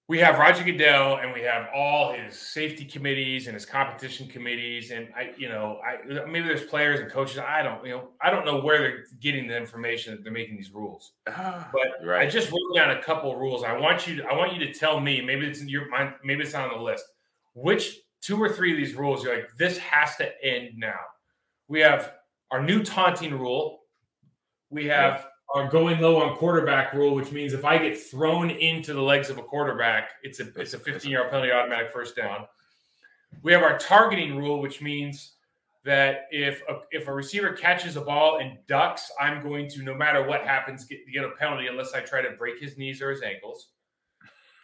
[0.09, 4.91] We have Roger Goodell and we have all his safety committees and his competition committees.
[4.91, 7.39] And I, you know, I maybe there's players and coaches.
[7.39, 10.57] I don't, you know, I don't know where they're getting the information that they're making
[10.57, 11.13] these rules.
[11.27, 13.63] Ah, but I just wrote down a couple rules.
[13.65, 16.15] I want you to, I want you to tell me, maybe it's in your mind,
[16.25, 17.05] maybe it's not on the list.
[17.53, 20.99] Which two or three of these rules you're like, this has to end now.
[21.69, 22.15] We have
[22.51, 23.81] our new taunting rule.
[24.71, 28.93] We have our going low on quarterback rule, which means if I get thrown into
[28.93, 32.47] the legs of a quarterback, it's a it's a 15 yard penalty, automatic first down.
[33.43, 35.33] We have our targeting rule, which means
[35.85, 39.95] that if a, if a receiver catches a ball and ducks, I'm going to, no
[39.95, 43.11] matter what happens, get, get a penalty unless I try to break his knees or
[43.11, 43.69] his ankles.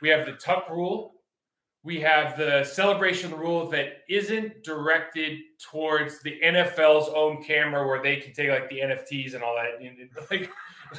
[0.03, 1.15] We have the tuck rule.
[1.85, 5.39] We have the celebration rule that isn't directed
[5.71, 9.81] towards the NFL's own camera, where they can take like the NFTs and all that,
[9.87, 10.51] and, and, like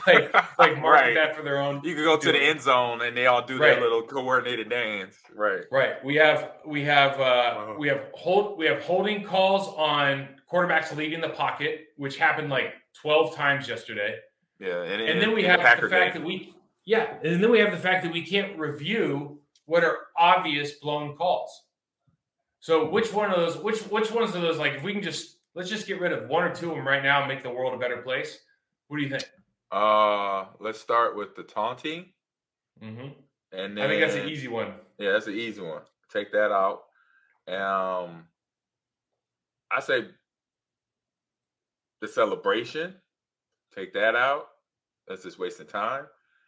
[0.06, 1.14] like like market Right.
[1.16, 1.82] that for their own.
[1.84, 3.72] You can go to the end zone and they all do Right.
[3.76, 5.16] their little coordinated dance.
[5.34, 5.62] Right.
[5.72, 6.04] Right.
[6.06, 11.20] We have we have uh, we have hold we have holding calls on quarterbacks leaving
[11.22, 14.18] the pocket, which happened like twelve times yesterday.
[14.60, 14.84] Yeah.
[14.84, 16.22] And, And then we have Packer the fact game.
[16.24, 16.54] that we
[16.86, 21.16] yeah, and then we have the fact that we can't review what are obvious blown
[21.16, 21.64] calls.
[22.60, 25.38] So which one of those which which ones of those like if we can just
[25.54, 27.50] let's just get rid of one or two of them right now and make the
[27.50, 28.40] world a better place.
[28.88, 29.24] What do you think?
[29.72, 32.06] Uh, let's start with the taunting,
[32.84, 33.08] Mm-hmm.
[33.52, 34.74] and then I think that's an easy one.
[35.00, 35.82] Yeah, that's an easy one.
[36.12, 36.84] Take that out.
[37.48, 38.26] Um,
[39.72, 40.06] I say
[42.02, 42.96] the celebration.
[43.76, 44.48] Take that out.
[45.08, 46.06] That's just wasting time.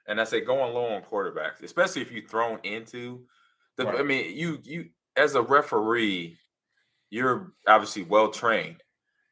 [0.07, 3.25] And I say going low on quarterbacks, especially if you're thrown into
[3.75, 3.87] the.
[3.87, 6.37] I mean, you you as a referee,
[7.09, 8.83] you're obviously well trained.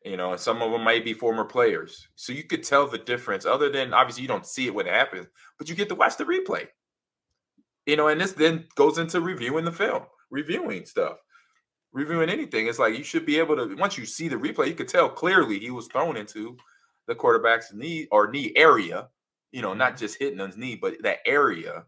[0.04, 3.00] You know, and some of them might be former players, so you could tell the
[3.00, 3.46] difference.
[3.46, 6.18] Other than obviously you don't see it when it happens, but you get to watch
[6.18, 6.68] the replay
[7.86, 11.18] you know, and this then goes into reviewing the film, reviewing stuff,
[11.94, 12.68] reviewing anything.
[12.68, 15.10] It's like you should be able to once you see the replay, you could tell
[15.10, 16.58] clearly he was thrown into
[17.08, 19.08] the quarterback's knee or knee area,
[19.52, 21.86] you know, not just hitting on his knee, but that area.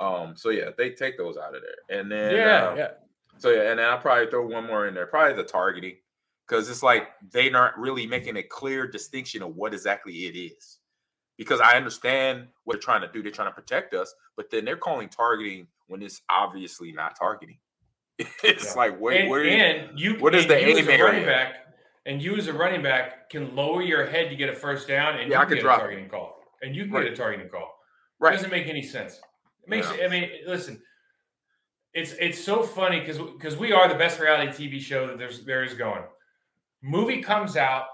[0.00, 1.98] Um, so yeah, they take those out of there.
[1.98, 2.88] And then yeah, um, yeah.
[3.38, 5.96] so yeah, and then I'll probably throw one more in there, probably the targeting.
[6.46, 10.78] Because it's like they aren't really making a clear distinction of what exactly it is
[11.36, 13.22] because I understand what they're trying to do.
[13.22, 17.58] They're trying to protect us, but then they're calling targeting when it's obviously not targeting.
[18.18, 18.72] it's Yeah.
[18.74, 19.44] like, wait, and, where?
[19.44, 21.54] and you what is the aim running back
[22.04, 25.18] and you as a running back can lower your head to get a first down
[25.18, 27.04] and Yeah, you I can could get drop a targeting call and you can Right.
[27.04, 28.34] get a targeting call it right?
[28.34, 29.14] doesn't make any sense
[29.62, 30.04] it makes No.
[30.04, 30.80] i mean listen
[31.94, 35.44] it's it's so funny because because we are the best reality tv show that there's
[35.44, 36.02] there is going
[36.82, 37.84] movie comes out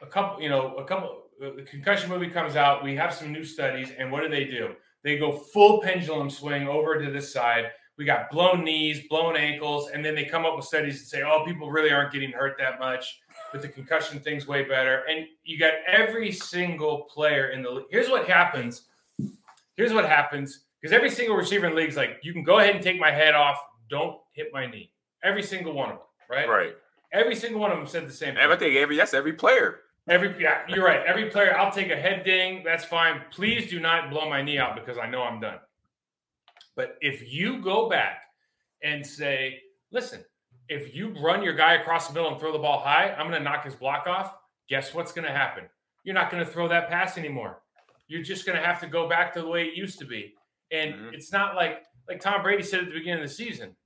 [0.00, 3.32] a couple you know a couple uh, the concussion movie comes out we have some
[3.32, 7.32] new studies and what do they do they go full pendulum swing over to this
[7.32, 7.66] side
[7.98, 11.22] we got blown knees blown ankles and then they come up with studies and say
[11.22, 13.20] oh people really aren't getting hurt that much
[13.52, 17.84] but the concussion thing's way better and you got every single player in the league
[17.90, 18.82] here's what happens
[19.76, 22.58] here's what happens because every single receiver in the league is like you can go
[22.58, 24.90] ahead and take my head off don't hit my knee
[25.22, 26.74] every single one of them right Right.
[27.12, 28.36] Every single one of them said the same.
[28.38, 29.80] And I think every that's every player.
[30.08, 31.02] Every yeah, you're right.
[31.06, 32.62] Every player, I'll take a head ding.
[32.64, 33.20] That's fine.
[33.30, 35.58] Please do not blow my knee out because I know I'm done.
[36.74, 38.22] But if you go back
[38.82, 39.60] and say,
[39.92, 40.24] listen,
[40.72, 43.38] if you run your guy across the middle and throw the ball high, I'm going
[43.38, 44.34] to knock his block off.
[44.68, 45.64] Guess what's going to happen?
[46.04, 47.62] You're not going to throw that pass anymore.
[48.08, 50.34] You're just going to have to go back to the way it used to be.
[50.70, 51.14] And mm-hmm.
[51.14, 53.76] it's not like like Tom Brady said at the beginning of the season.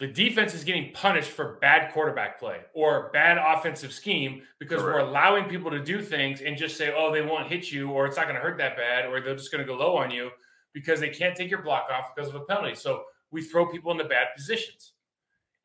[0.00, 4.98] The defense is getting punished for bad quarterback play or bad offensive scheme because Correct.
[4.98, 8.06] we're allowing people to do things and just say, "Oh, they won't hit you," or
[8.06, 10.10] "It's not going to hurt that bad," or "They're just going to go low on
[10.10, 10.30] you."
[10.74, 12.74] because they can't take your block off because of a penalty.
[12.74, 14.92] So we throw people into bad positions.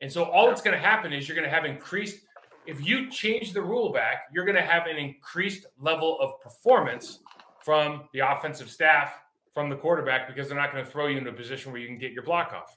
[0.00, 2.20] And so all that's going to happen is you're going to have increased
[2.66, 7.20] if you change the rule back, you're going to have an increased level of performance
[7.64, 9.12] from the offensive staff,
[9.52, 11.88] from the quarterback, because they're not going to throw you into a position where you
[11.88, 12.76] can get your block off.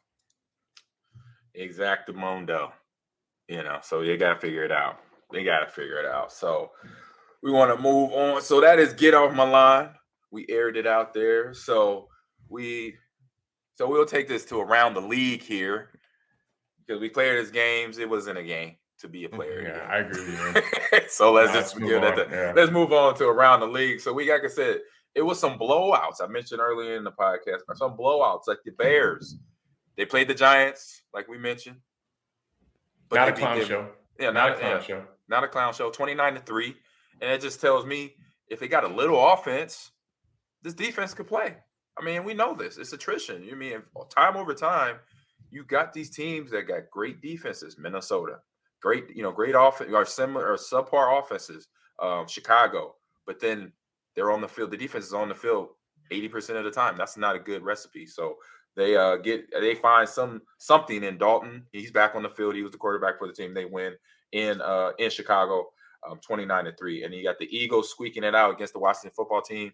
[1.57, 2.71] Exactamundo.
[3.47, 4.99] You know, so you got to figure it out.
[5.31, 6.31] They got to figure it out.
[6.31, 6.71] So
[7.41, 8.41] we want to move on.
[8.41, 9.89] So that is get off my line.
[10.31, 11.53] We aired it out there.
[11.53, 12.07] So
[12.49, 12.95] we
[13.75, 15.92] so we'll take this to around the league here
[16.85, 17.97] because we played his games.
[17.97, 19.61] It wasn't a game to be a player.
[19.61, 20.99] Yeah, I agree with you.
[21.09, 22.15] so let's just give that.
[22.15, 22.53] The, yeah.
[22.55, 23.99] Let's move on to around the league.
[23.99, 24.79] So we, like I said,
[25.15, 26.21] it was some blowouts.
[26.21, 29.37] I mentioned earlier in the podcast, some blowouts like the Bears.
[29.95, 31.77] They played the Giants, like we mentioned.
[33.09, 33.67] But not a clown them.
[33.67, 33.89] show.
[34.19, 35.03] Yeah, not, not a clown yeah, show.
[35.27, 35.89] Not a clown show.
[35.91, 36.75] Twenty nine to three,
[37.21, 38.15] and it just tells me
[38.47, 39.91] if they got a little offense,
[40.63, 41.55] this defense could play.
[41.97, 42.77] I mean, we know this.
[42.77, 43.43] It's attrition.
[43.43, 44.95] You mean time over time,
[45.53, 47.77] you got these teams that got great defenses.
[47.77, 48.39] Minnesota,
[48.81, 51.67] great, you know, great offense or similar or subpar offenses.
[52.01, 52.95] Um, Chicago,
[53.27, 53.71] but then
[54.15, 54.71] they're on the field.
[54.71, 55.69] The defense is on the field
[56.11, 56.97] 80% of the time.
[56.97, 58.07] That's not a good recipe.
[58.07, 58.37] So
[58.75, 61.65] they uh, get they find some something in Dalton.
[61.71, 62.55] He's back on the field.
[62.55, 63.53] He was the quarterback for the team.
[63.53, 63.93] They win
[64.31, 65.67] in uh, in Chicago,
[66.09, 67.03] um, 29 to 3.
[67.03, 69.71] And you got the Eagles squeaking it out against the Washington football team,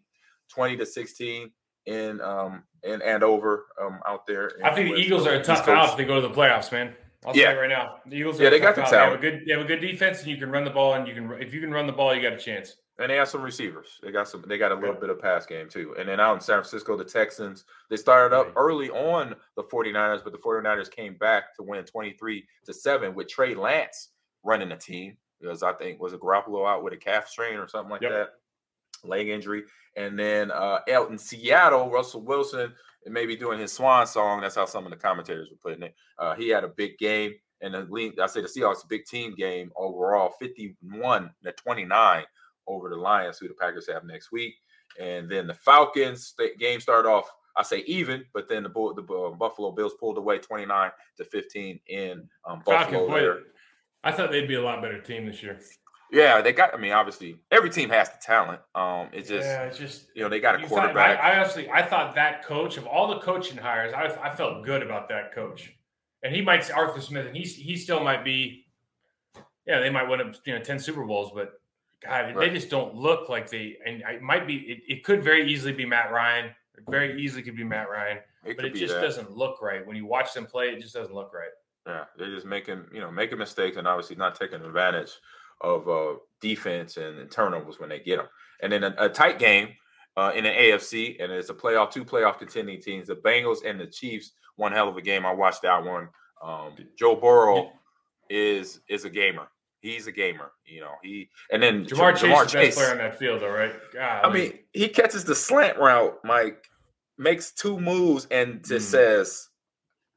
[0.50, 1.52] 20 to 16
[1.90, 4.52] in um in Landover um out there.
[4.64, 6.96] I think the Eagles are a tough out if they go to the playoffs, man.
[7.26, 7.52] I'll yeah.
[7.52, 7.96] right now.
[8.06, 8.90] The Eagles yeah, they got the out.
[8.90, 9.22] talent.
[9.22, 10.94] They have a good they have a good defense and you can run the ball
[10.94, 12.76] and you can if you can run the ball, you got a chance.
[13.00, 13.98] And they have some receivers.
[14.04, 14.44] They got some.
[14.46, 15.00] They got a little yeah.
[15.00, 15.96] bit of pass game too.
[15.98, 20.24] And then out in San Francisco, the Texans they started up early on the 49ers,
[20.24, 24.10] but the 49ers came back to win 23 to seven with Trey Lance
[24.44, 27.68] running the team because I think was a Garoppolo out with a calf strain or
[27.68, 28.12] something like yep.
[28.12, 28.30] that
[29.04, 29.64] leg injury.
[29.96, 32.74] And then uh, out in Seattle, Russell Wilson
[33.06, 34.42] may be doing his swan song.
[34.42, 35.96] That's how some of the commentators were putting it.
[36.18, 37.34] Uh, he had a big game.
[37.62, 42.24] And the I say the Seahawks, big team game overall, 51 to 29
[42.68, 44.56] over the Lions, who the Packers have next week.
[45.00, 49.14] And then the Falcons the game started off, I say even, but then the, the
[49.14, 53.08] uh, Buffalo Bills pulled away 29 to 15 in um, Buffalo.
[53.08, 53.46] Falcons,
[54.04, 55.60] I thought they'd be a lot better team this year.
[56.12, 56.74] Yeah, they got.
[56.74, 58.62] I mean, obviously, every team has the talent.
[58.74, 61.18] Um, it's just, yeah, it's just you know, they got a quarterback.
[61.18, 64.36] Thought, I, I, honestly, I thought that coach of all the coaching hires, I, I
[64.36, 65.72] felt good about that coach,
[66.24, 68.66] and he might Arthur Smith, and he's he still might be.
[69.68, 71.54] Yeah, they might win up you know ten Super Bowls, but
[72.04, 72.36] God, right.
[72.36, 73.78] they just don't look like they.
[73.86, 74.56] And it might be.
[74.56, 76.48] It, it, could very easily be Matt Ryan.
[76.76, 79.02] It very easily could be Matt Ryan, it but it just that.
[79.02, 80.70] doesn't look right when you watch them play.
[80.70, 81.52] It just doesn't look right.
[81.86, 85.12] Yeah, they're just making you know making mistakes and obviously not taking advantage
[85.62, 88.28] of uh, defense and, and, turnovers when they get them.
[88.62, 89.70] And then a, a tight game
[90.18, 93.08] uh, in the AFC, and it's a playoff, two playoff contending teams.
[93.08, 95.26] The Bengals and the Chiefs, one hell of a game.
[95.26, 96.10] I watched that one.
[96.44, 97.72] Um, Joe Burrow
[98.30, 99.48] is is a gamer.
[99.82, 100.94] He's a gamer, you know.
[101.02, 103.74] He and then Ja'Marr Chase, Ja'Marr Chase, the best player on that field, all right.
[103.94, 106.66] God, I mean, he catches the slant route, Mike,
[107.18, 108.92] makes two moves, and just mm.
[108.92, 109.48] says,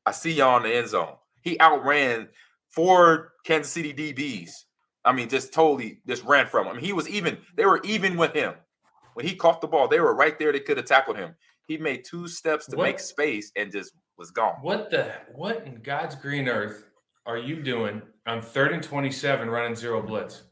[0.04, 2.28] "I see y'all in the end zone." He outran
[2.70, 4.50] four Kansas City DBs
[5.04, 6.72] I mean, just totally just ran from him.
[6.72, 8.54] I mean, He was even, they were even with him.
[9.14, 10.52] When he caught the ball, they were right there.
[10.52, 11.34] They could have tackled him.
[11.66, 14.54] He made two steps to what, make space and just was gone.
[14.62, 16.84] What the what in God's green earth
[17.26, 20.42] are you doing on third and 27 running zero blitz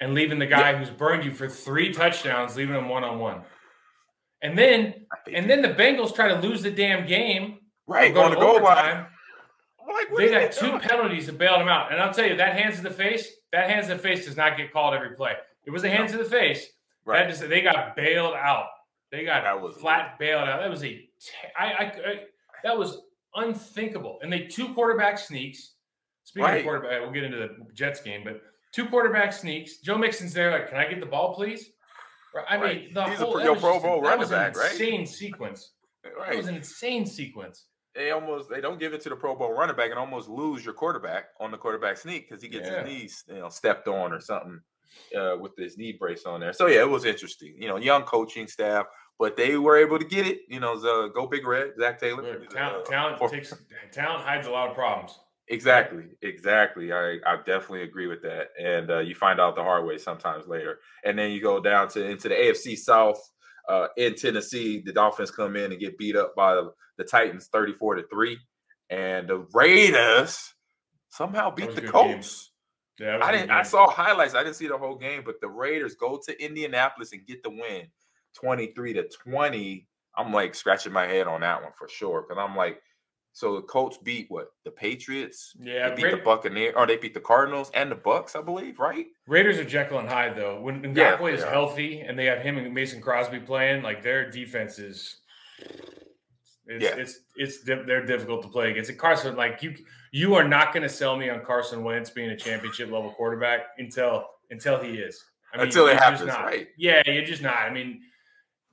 [0.00, 0.78] and leaving the guy yeah.
[0.78, 3.42] who's burned you for three touchdowns, leaving him one on one?
[4.42, 7.58] And then and then the Bengals try to lose the damn game.
[7.86, 9.06] Right, going to goal line.
[9.86, 11.92] Like, they got two penalties that bailed him out.
[11.92, 14.36] And I'll tell you, that hands in the face, that hands in the face does
[14.36, 15.32] not get called every play.
[15.66, 16.18] It was a hands no.
[16.18, 16.66] in the face.
[17.04, 17.22] Right.
[17.24, 18.66] That just, they got bailed out.
[19.10, 20.60] They got that was flat bailed out.
[20.60, 21.00] That was a,
[21.58, 22.20] I, I, I,
[22.64, 23.02] that was
[23.34, 24.18] unthinkable.
[24.22, 25.74] And they two quarterback sneaks.
[26.24, 26.58] Speaking right.
[26.58, 28.40] of quarterback, we'll get into the Jets game, but
[28.72, 29.78] two quarterback sneaks.
[29.78, 31.70] Joe Mixon's there, like, can I get the ball, please?
[32.48, 34.70] I mean, the He's whole a, Pro Bowl running back, right?
[34.70, 35.72] Insane sequence.
[36.04, 36.34] Right.
[36.34, 37.66] It was an insane sequence.
[37.94, 40.64] They almost they don't give it to the Pro Bowl running back and almost lose
[40.64, 42.82] your quarterback on the quarterback sneak because he gets Yeah.
[42.84, 44.60] his knees you know stepped on or something
[45.16, 46.52] uh, with his knee brace on there.
[46.52, 47.54] So yeah, it was interesting.
[47.58, 48.86] You know, young coaching staff,
[49.18, 50.40] but they were able to get it.
[50.48, 52.22] You know, the go big red, Zac Taylor.
[52.40, 53.52] He's a, talent, uh, talent for- takes
[53.92, 55.18] talent hides a lot of problems.
[55.48, 56.92] Exactly, exactly.
[56.92, 58.48] I, I definitely agree with that.
[58.58, 60.78] And uh, you find out the hard way sometimes later.
[61.04, 63.20] And then you go down to into the AFC South
[63.68, 64.82] uh, in Tennessee.
[64.84, 68.38] The Dolphins come in and get beat up by the, the Titans, thirty-four to three,
[68.90, 70.54] and the Raiders
[71.08, 71.90] somehow beat the a good game.
[71.92, 72.50] Colts.
[73.00, 73.50] Yeah, I didn't.
[73.50, 74.34] I saw highlights.
[74.34, 77.50] I didn't see the whole game, but the Raiders go to Indianapolis and get the
[77.50, 77.88] win,
[78.34, 79.88] twenty-three to twenty.
[80.16, 82.82] I'm like scratching my head on that one for sure because I'm like,
[83.32, 85.56] so the Colts beat what the Patriots?
[85.58, 88.42] Yeah, they beat the Ra- Buccaneers, or they beat the Cardinals and the Bucks, I
[88.42, 89.06] believe, right?
[89.26, 90.60] Raiders are Jekyll and Hyde though.
[90.60, 94.78] When Yeah, is healthy and they have him and Mason Crosby playing, like their defense
[94.78, 95.16] is,
[96.66, 96.94] it's Yeah.
[96.96, 98.90] it's it's they're difficult to play against.
[98.90, 99.74] And Carson, like you,
[100.12, 103.60] you are not going to sell me on Carson Wentz being a championship level quarterback
[103.78, 105.22] until until he is.
[105.54, 106.44] I Until it happens, not.
[106.44, 106.68] right.
[106.78, 107.56] Yeah, you're just not.
[107.58, 108.00] I mean,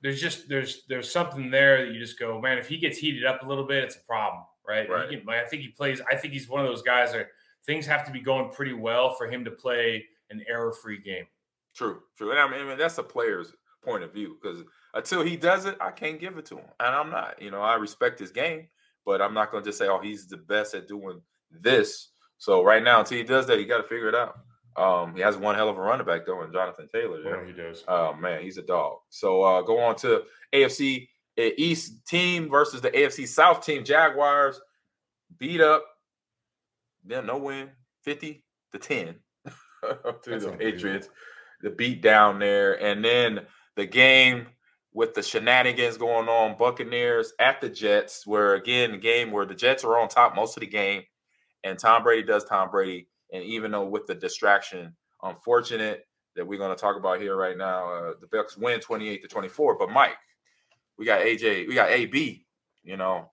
[0.02, 2.56] there's just there's there's something there that you just go, man.
[2.58, 4.86] If he gets heated up a little bit, it's a problem, right?
[4.86, 5.08] He Right.
[5.10, 6.00] can- like, I think he plays.
[6.10, 7.28] I think he's one of those guys that
[7.66, 11.26] things have to be going pretty well for him to play an error-free game.
[11.74, 12.30] True, true.
[12.30, 13.52] And I mean, I mean, that's a player's
[13.82, 14.62] point of view because
[14.94, 17.40] until he does it, I can't give it to him, and I'm not.
[17.40, 18.68] You know, I respect his game,
[19.06, 22.08] but I'm not going to just say, "Oh, he's the best at doing this."
[22.38, 24.38] So right now, until he does that, you got to figure it out.
[24.76, 27.22] Um, he has one hell of a running back though, in Jonathan Taylor.
[27.22, 27.46] Boy, yeah.
[27.46, 27.84] he does.
[27.86, 28.98] Oh man, he's a dog.
[29.10, 30.22] So uh, go on to
[30.54, 31.08] AFC
[31.60, 33.84] East team versus the AFC South team.
[33.84, 34.60] Jaguars
[35.38, 35.84] beat up.
[37.04, 37.70] Then no win,
[38.02, 40.52] fifty to ten to That's the.
[40.52, 41.08] Patriots.
[41.62, 43.40] The beat down there, and then
[43.76, 44.46] the game
[44.92, 46.56] with the shenanigans going on.
[46.56, 50.56] Buccaneers at the Jets, where again the game where the Jets are on top most
[50.56, 51.02] of the game,
[51.64, 53.08] and Tom Brady does Tom Brady.
[53.32, 57.56] And even though with the distraction, unfortunate that we're going to talk about here right
[57.56, 59.78] now, uh, the Bucks win 28 to 24.
[59.78, 60.16] But Mike,
[61.00, 62.44] we got AJ, we got AB,
[62.84, 63.30] you know,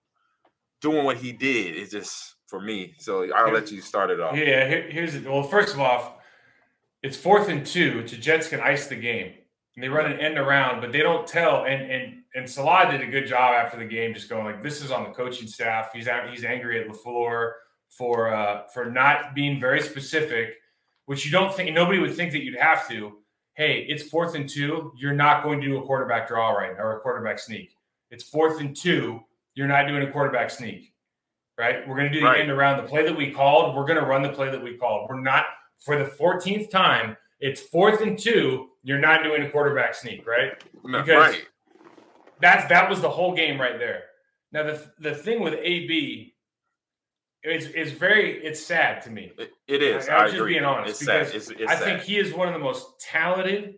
[0.80, 1.76] doing what he did.
[1.76, 2.94] It's just for me.
[2.98, 4.34] So I'll let you start it off.
[4.34, 5.24] Yeah, here, here's it.
[5.24, 6.18] Well, first of all,
[7.02, 8.02] it's fourth and two.
[8.04, 9.34] To Jets can ice the game,
[9.76, 11.66] and they run an end around, but they don't tell.
[11.66, 14.82] And and and Salah did a good job after the game, just going like, "This
[14.82, 15.90] is on the coaching staff.
[15.92, 16.30] He's out.
[16.30, 17.52] He's angry at Lafleur
[17.90, 20.54] for uh, for not being very specific,
[21.04, 23.18] which you don't think nobody would think that you'd have to.
[23.58, 24.92] Hey, it's fourth and two.
[24.96, 27.74] You're not going to do a quarterback draw right now or a quarterback sneak.
[28.08, 29.18] It's fourth and two.
[29.54, 30.92] You're not doing a quarterback sneak,
[31.58, 31.86] right?
[31.88, 32.40] We're going to do the Right.
[32.40, 33.74] end around the play that we called.
[33.74, 35.08] We're going to run the play that we called.
[35.10, 35.46] We're not
[35.80, 37.16] for the 14th time.
[37.40, 38.68] It's fourth and two.
[38.84, 40.52] You're not doing a quarterback sneak, right?
[40.84, 41.44] No, because- right.
[42.40, 44.04] That's that was the whole game right there.
[44.52, 46.36] Now the the thing with AB
[47.48, 49.32] is is very it's sad to me.
[49.38, 50.08] It, it is.
[50.08, 50.54] I- I'm just agree.
[50.54, 51.26] being honest It's sad.
[51.26, 51.84] because It's, it's I sad.
[51.84, 53.74] think he is one of the most talented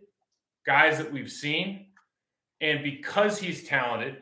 [0.65, 1.87] guys that we've seen.
[2.61, 4.21] And because he's talented,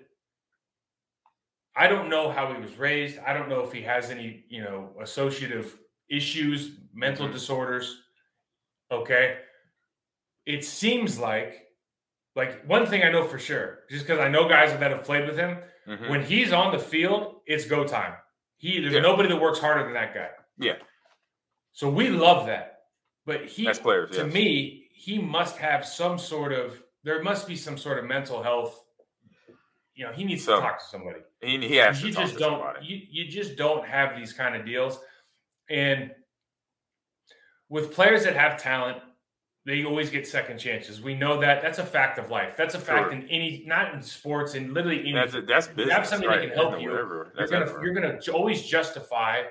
[1.75, 3.19] I don't know how he was raised.
[3.19, 5.77] I don't know if he has any, you know, associative
[6.09, 7.33] issues, mental Mhm.
[7.33, 8.01] disorders.
[8.91, 9.39] Okay.
[10.45, 11.67] It seems like,
[12.35, 15.27] like one thing I know for sure, just because I know guys that have played
[15.27, 16.09] with him, Mhm.
[16.09, 18.15] when he's on the field, it's go time.
[18.59, 18.99] He there's Yeah.
[18.99, 20.29] nobody that works harder than that guy.
[20.59, 20.75] Yeah.
[21.71, 22.75] So we love that.
[23.25, 24.33] But he Best players, to yes.
[24.33, 28.85] me, he must have some sort of there must be some sort of mental health.
[29.95, 31.19] You know, he needs So, to talk to somebody.
[31.41, 32.85] He, he has You to talk just to don't somebody.
[32.85, 34.99] you, you just don't have these kind of deals.
[35.69, 36.11] And
[37.69, 38.97] with players that have talent,
[39.69, 41.01] they always get second chances.
[41.01, 41.61] We know that.
[41.61, 42.55] That's a fact of life.
[42.57, 43.11] That's a fact Sure.
[43.11, 45.93] in any not in sports in literally any That's that's business.
[45.95, 47.31] have somebody that can help you, whatever.
[47.37, 49.43] you're gonna you're gonna always justify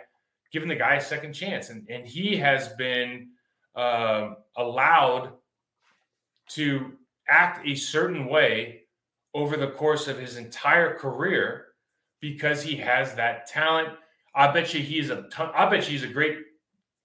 [0.53, 3.29] giving the guy a second chance, and and he has been
[3.77, 5.35] um, allowed
[6.51, 6.93] to
[7.29, 8.83] act a certain way
[9.35, 11.67] over the course of his entire career
[12.21, 13.91] because he has that talent.
[14.35, 16.39] I bet you he's a ton, I bet you he's a great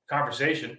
[0.10, 0.78] conversation.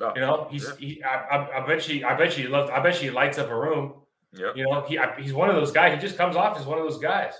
[0.00, 0.74] You know, he's yeah.
[0.78, 3.14] he, I, I, I bet you I bet you he loves I bet you he
[3.14, 3.94] lights up a room.
[4.32, 4.56] Yep.
[4.56, 5.94] You know, he I, he's one of those guys.
[5.94, 7.34] He just comes off as one of those guys.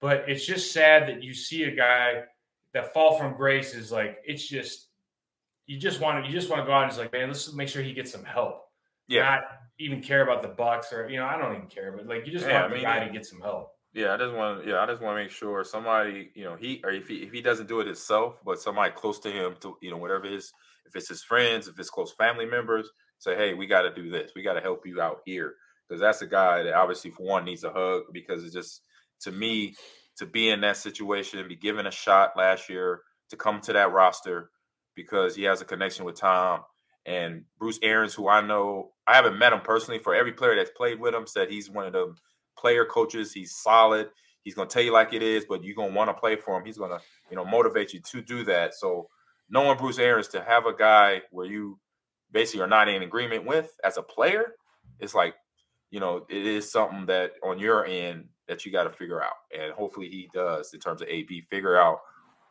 [0.00, 2.24] But it's just sad that you see a guy
[2.74, 4.88] that fall from grace is like it's just
[5.66, 7.52] you just want to you just want to go out and just like man, let's
[7.54, 8.64] make sure he gets some help.
[9.08, 9.22] Yeah.
[9.22, 9.40] Not
[9.78, 12.32] even care about the Bucks or you know I don't even care, but like you
[12.32, 13.04] just Yeah, want I the guy yeah.
[13.06, 13.72] to get some help.
[13.94, 14.68] Yeah, I just want to.
[14.68, 17.32] Yeah, I just want to make sure somebody, you know, he or if he if
[17.32, 20.52] he doesn't do it himself, but somebody close to him, to you know, whatever his,
[20.86, 22.88] if it's his friends, if it's close family members,
[23.18, 24.32] say, hey, we got to do this.
[24.34, 25.54] We got to help you out here
[25.88, 28.82] because that's a guy that obviously for one needs a hug because it's just
[29.20, 29.74] to me,
[30.18, 33.00] to be in that situation, and be given a shot last year
[33.30, 34.50] to come to that roster
[34.94, 36.60] because he has a connection with Tom
[37.04, 40.00] and Bruce Arians, who I know I haven't met him personally.
[40.00, 42.14] For every player that's played with him, said he's one of the
[42.58, 43.32] player coaches.
[43.32, 44.08] He's solid.
[44.42, 46.64] He's gonna tell you like it is, but you're gonna want to play for him.
[46.64, 47.00] He's gonna,
[47.30, 48.74] you know, motivate you to do that.
[48.74, 49.08] So
[49.50, 51.78] knowing Bruce Arians to have a guy where you
[52.32, 54.54] basically are not in agreement with as a player,
[55.00, 55.34] it's like,
[55.90, 59.34] you know, it is something that on your end that you got to figure out.
[59.56, 62.00] And hopefully he does in terms of AB, figure out,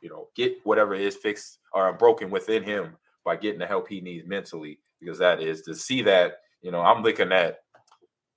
[0.02, 4.02] you know, get whatever is fixed or broken within him by getting the help he
[4.02, 7.60] needs mentally, because that is to see that, you know, I'm looking at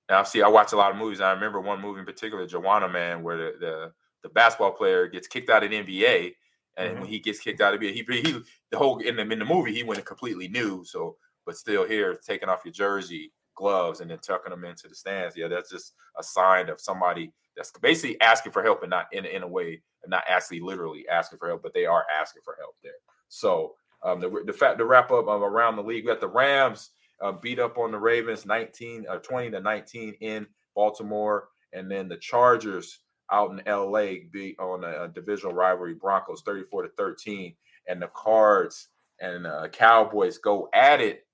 [0.09, 1.21] I see I watch a lot of movies.
[1.21, 3.91] I remember one movie in particular, Juwanna Mann, where the, the,
[4.23, 6.33] the basketball player gets kicked out of the NBA
[6.79, 7.01] and mm-hmm.
[7.01, 8.39] when he gets kicked out of it, he, he
[8.71, 10.83] the whole in the in the movie he went completely new.
[10.85, 14.95] So, but still here, taking off your jersey, gloves, and then tucking them into the
[14.95, 15.35] stands.
[15.35, 19.25] Yeah, that's just a sign of somebody that's basically asking for help and not in
[19.25, 22.75] in a way, not actually literally asking for help, but they are asking for help
[22.81, 22.93] there.
[23.27, 26.27] So, um, the the fact to wrap up um, around the league, we got the
[26.27, 26.91] Rams
[27.21, 31.91] uh, beat up on the Ravens, nineteen or uh, twenty to nineteen in Baltimore, and
[31.91, 32.99] then the Chargers
[33.31, 37.55] out in LA be on a, a divisional rivalry, Broncos 34 to 13,
[37.87, 38.89] and the Cards
[39.19, 41.25] and uh, Cowboys go at it,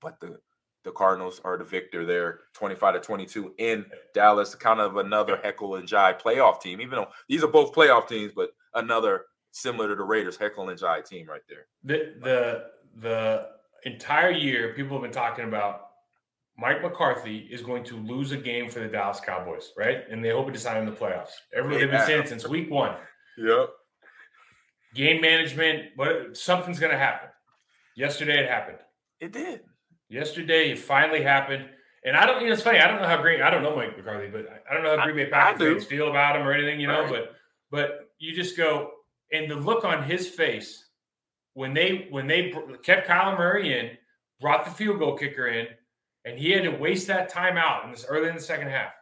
[0.00, 0.38] but the
[0.84, 3.84] the Cardinals are the victor there, 25 to 22 in
[4.14, 8.08] Dallas, kind of another Jekyll and Hyde playoff team, even though these are both playoff
[8.08, 11.66] teams, but another similar to the Raiders, Jekyll and Hyde team right there.
[11.84, 12.64] The the
[13.00, 13.48] the
[13.84, 15.91] entire year, people have been talking about
[16.62, 20.04] Mike McCarthy is going to lose a game for the Dallas Cowboys, right?
[20.08, 21.32] And they hope to decide in the playoffs.
[21.52, 22.94] Everybody they've been saying it since week one.
[23.36, 23.70] Yep.
[24.94, 27.30] Game management, but something's going to happen.
[27.96, 28.78] Yesterday it happened.
[29.18, 29.62] It did.
[30.08, 31.68] Yesterday it finally happened.
[32.04, 32.78] And I don't, you know, it's funny.
[32.78, 33.42] I don't know how Green.
[33.42, 36.10] I don't know Mike McCarthy, but I don't know how Green Bay Packers fans feel
[36.10, 37.02] about him or anything, you know.
[37.02, 37.10] Right.
[37.10, 37.32] But,
[37.72, 37.90] but
[38.20, 38.90] you just go
[39.32, 40.84] and the look on his face
[41.54, 43.90] when they when they kept Kyler Murray in,
[44.40, 45.66] brought the field goal kicker in,
[46.24, 48.92] and he had to waste that timeout in this early in the second half.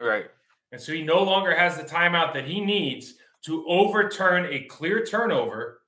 [0.00, 0.26] Right.
[0.72, 3.14] And so he no longer has the timeout that he needs
[3.44, 5.80] to overturn a clear turnover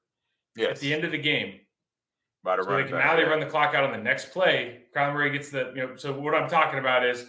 [0.57, 0.71] yes.
[0.71, 1.61] at the end of the game.
[2.43, 4.85] By so they can now they run the clock out on the next play.
[4.97, 5.97] Kyler Murray gets the you know.
[5.97, 7.27] So what I'm talking about is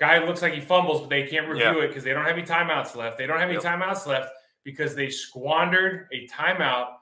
[0.00, 2.46] guy looks like he fumbles, but they can't review it because they don't have any
[2.46, 3.18] timeouts left.
[3.18, 3.62] They don't have any yep.
[3.62, 4.30] timeouts left
[4.64, 6.92] because they squandered a timeout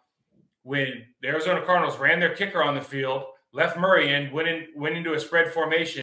[0.64, 3.27] when the Arizona Cardinals ran their kicker on the field
[3.57, 6.03] left Murray in, went, in, went into a spread formation.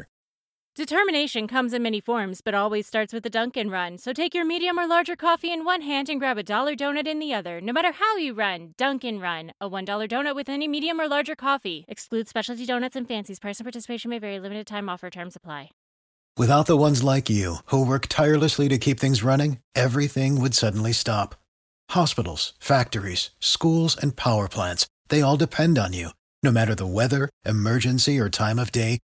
[0.73, 3.97] Determination comes in many forms, but always starts with a Dunkin' Run.
[3.97, 7.07] So take your medium or larger coffee in one hand and grab a dollar donut
[7.07, 7.59] in the other.
[7.59, 9.51] No matter how you run, Dunkin' Run.
[9.59, 11.83] A $1 donut with any medium or larger coffee.
[11.89, 13.37] Excludes specialty donuts and fancies.
[13.37, 14.39] Price and participation may vary.
[14.39, 15.09] Limited time offer.
[15.09, 15.71] Terms apply.
[16.37, 20.93] Without the ones like you, who work tirelessly to keep things running, everything would suddenly
[20.93, 21.35] stop.
[21.89, 26.11] Hospitals, factories, schools, and power plants, they all depend on you.
[26.41, 28.99] No matter the weather, emergency, or time of day,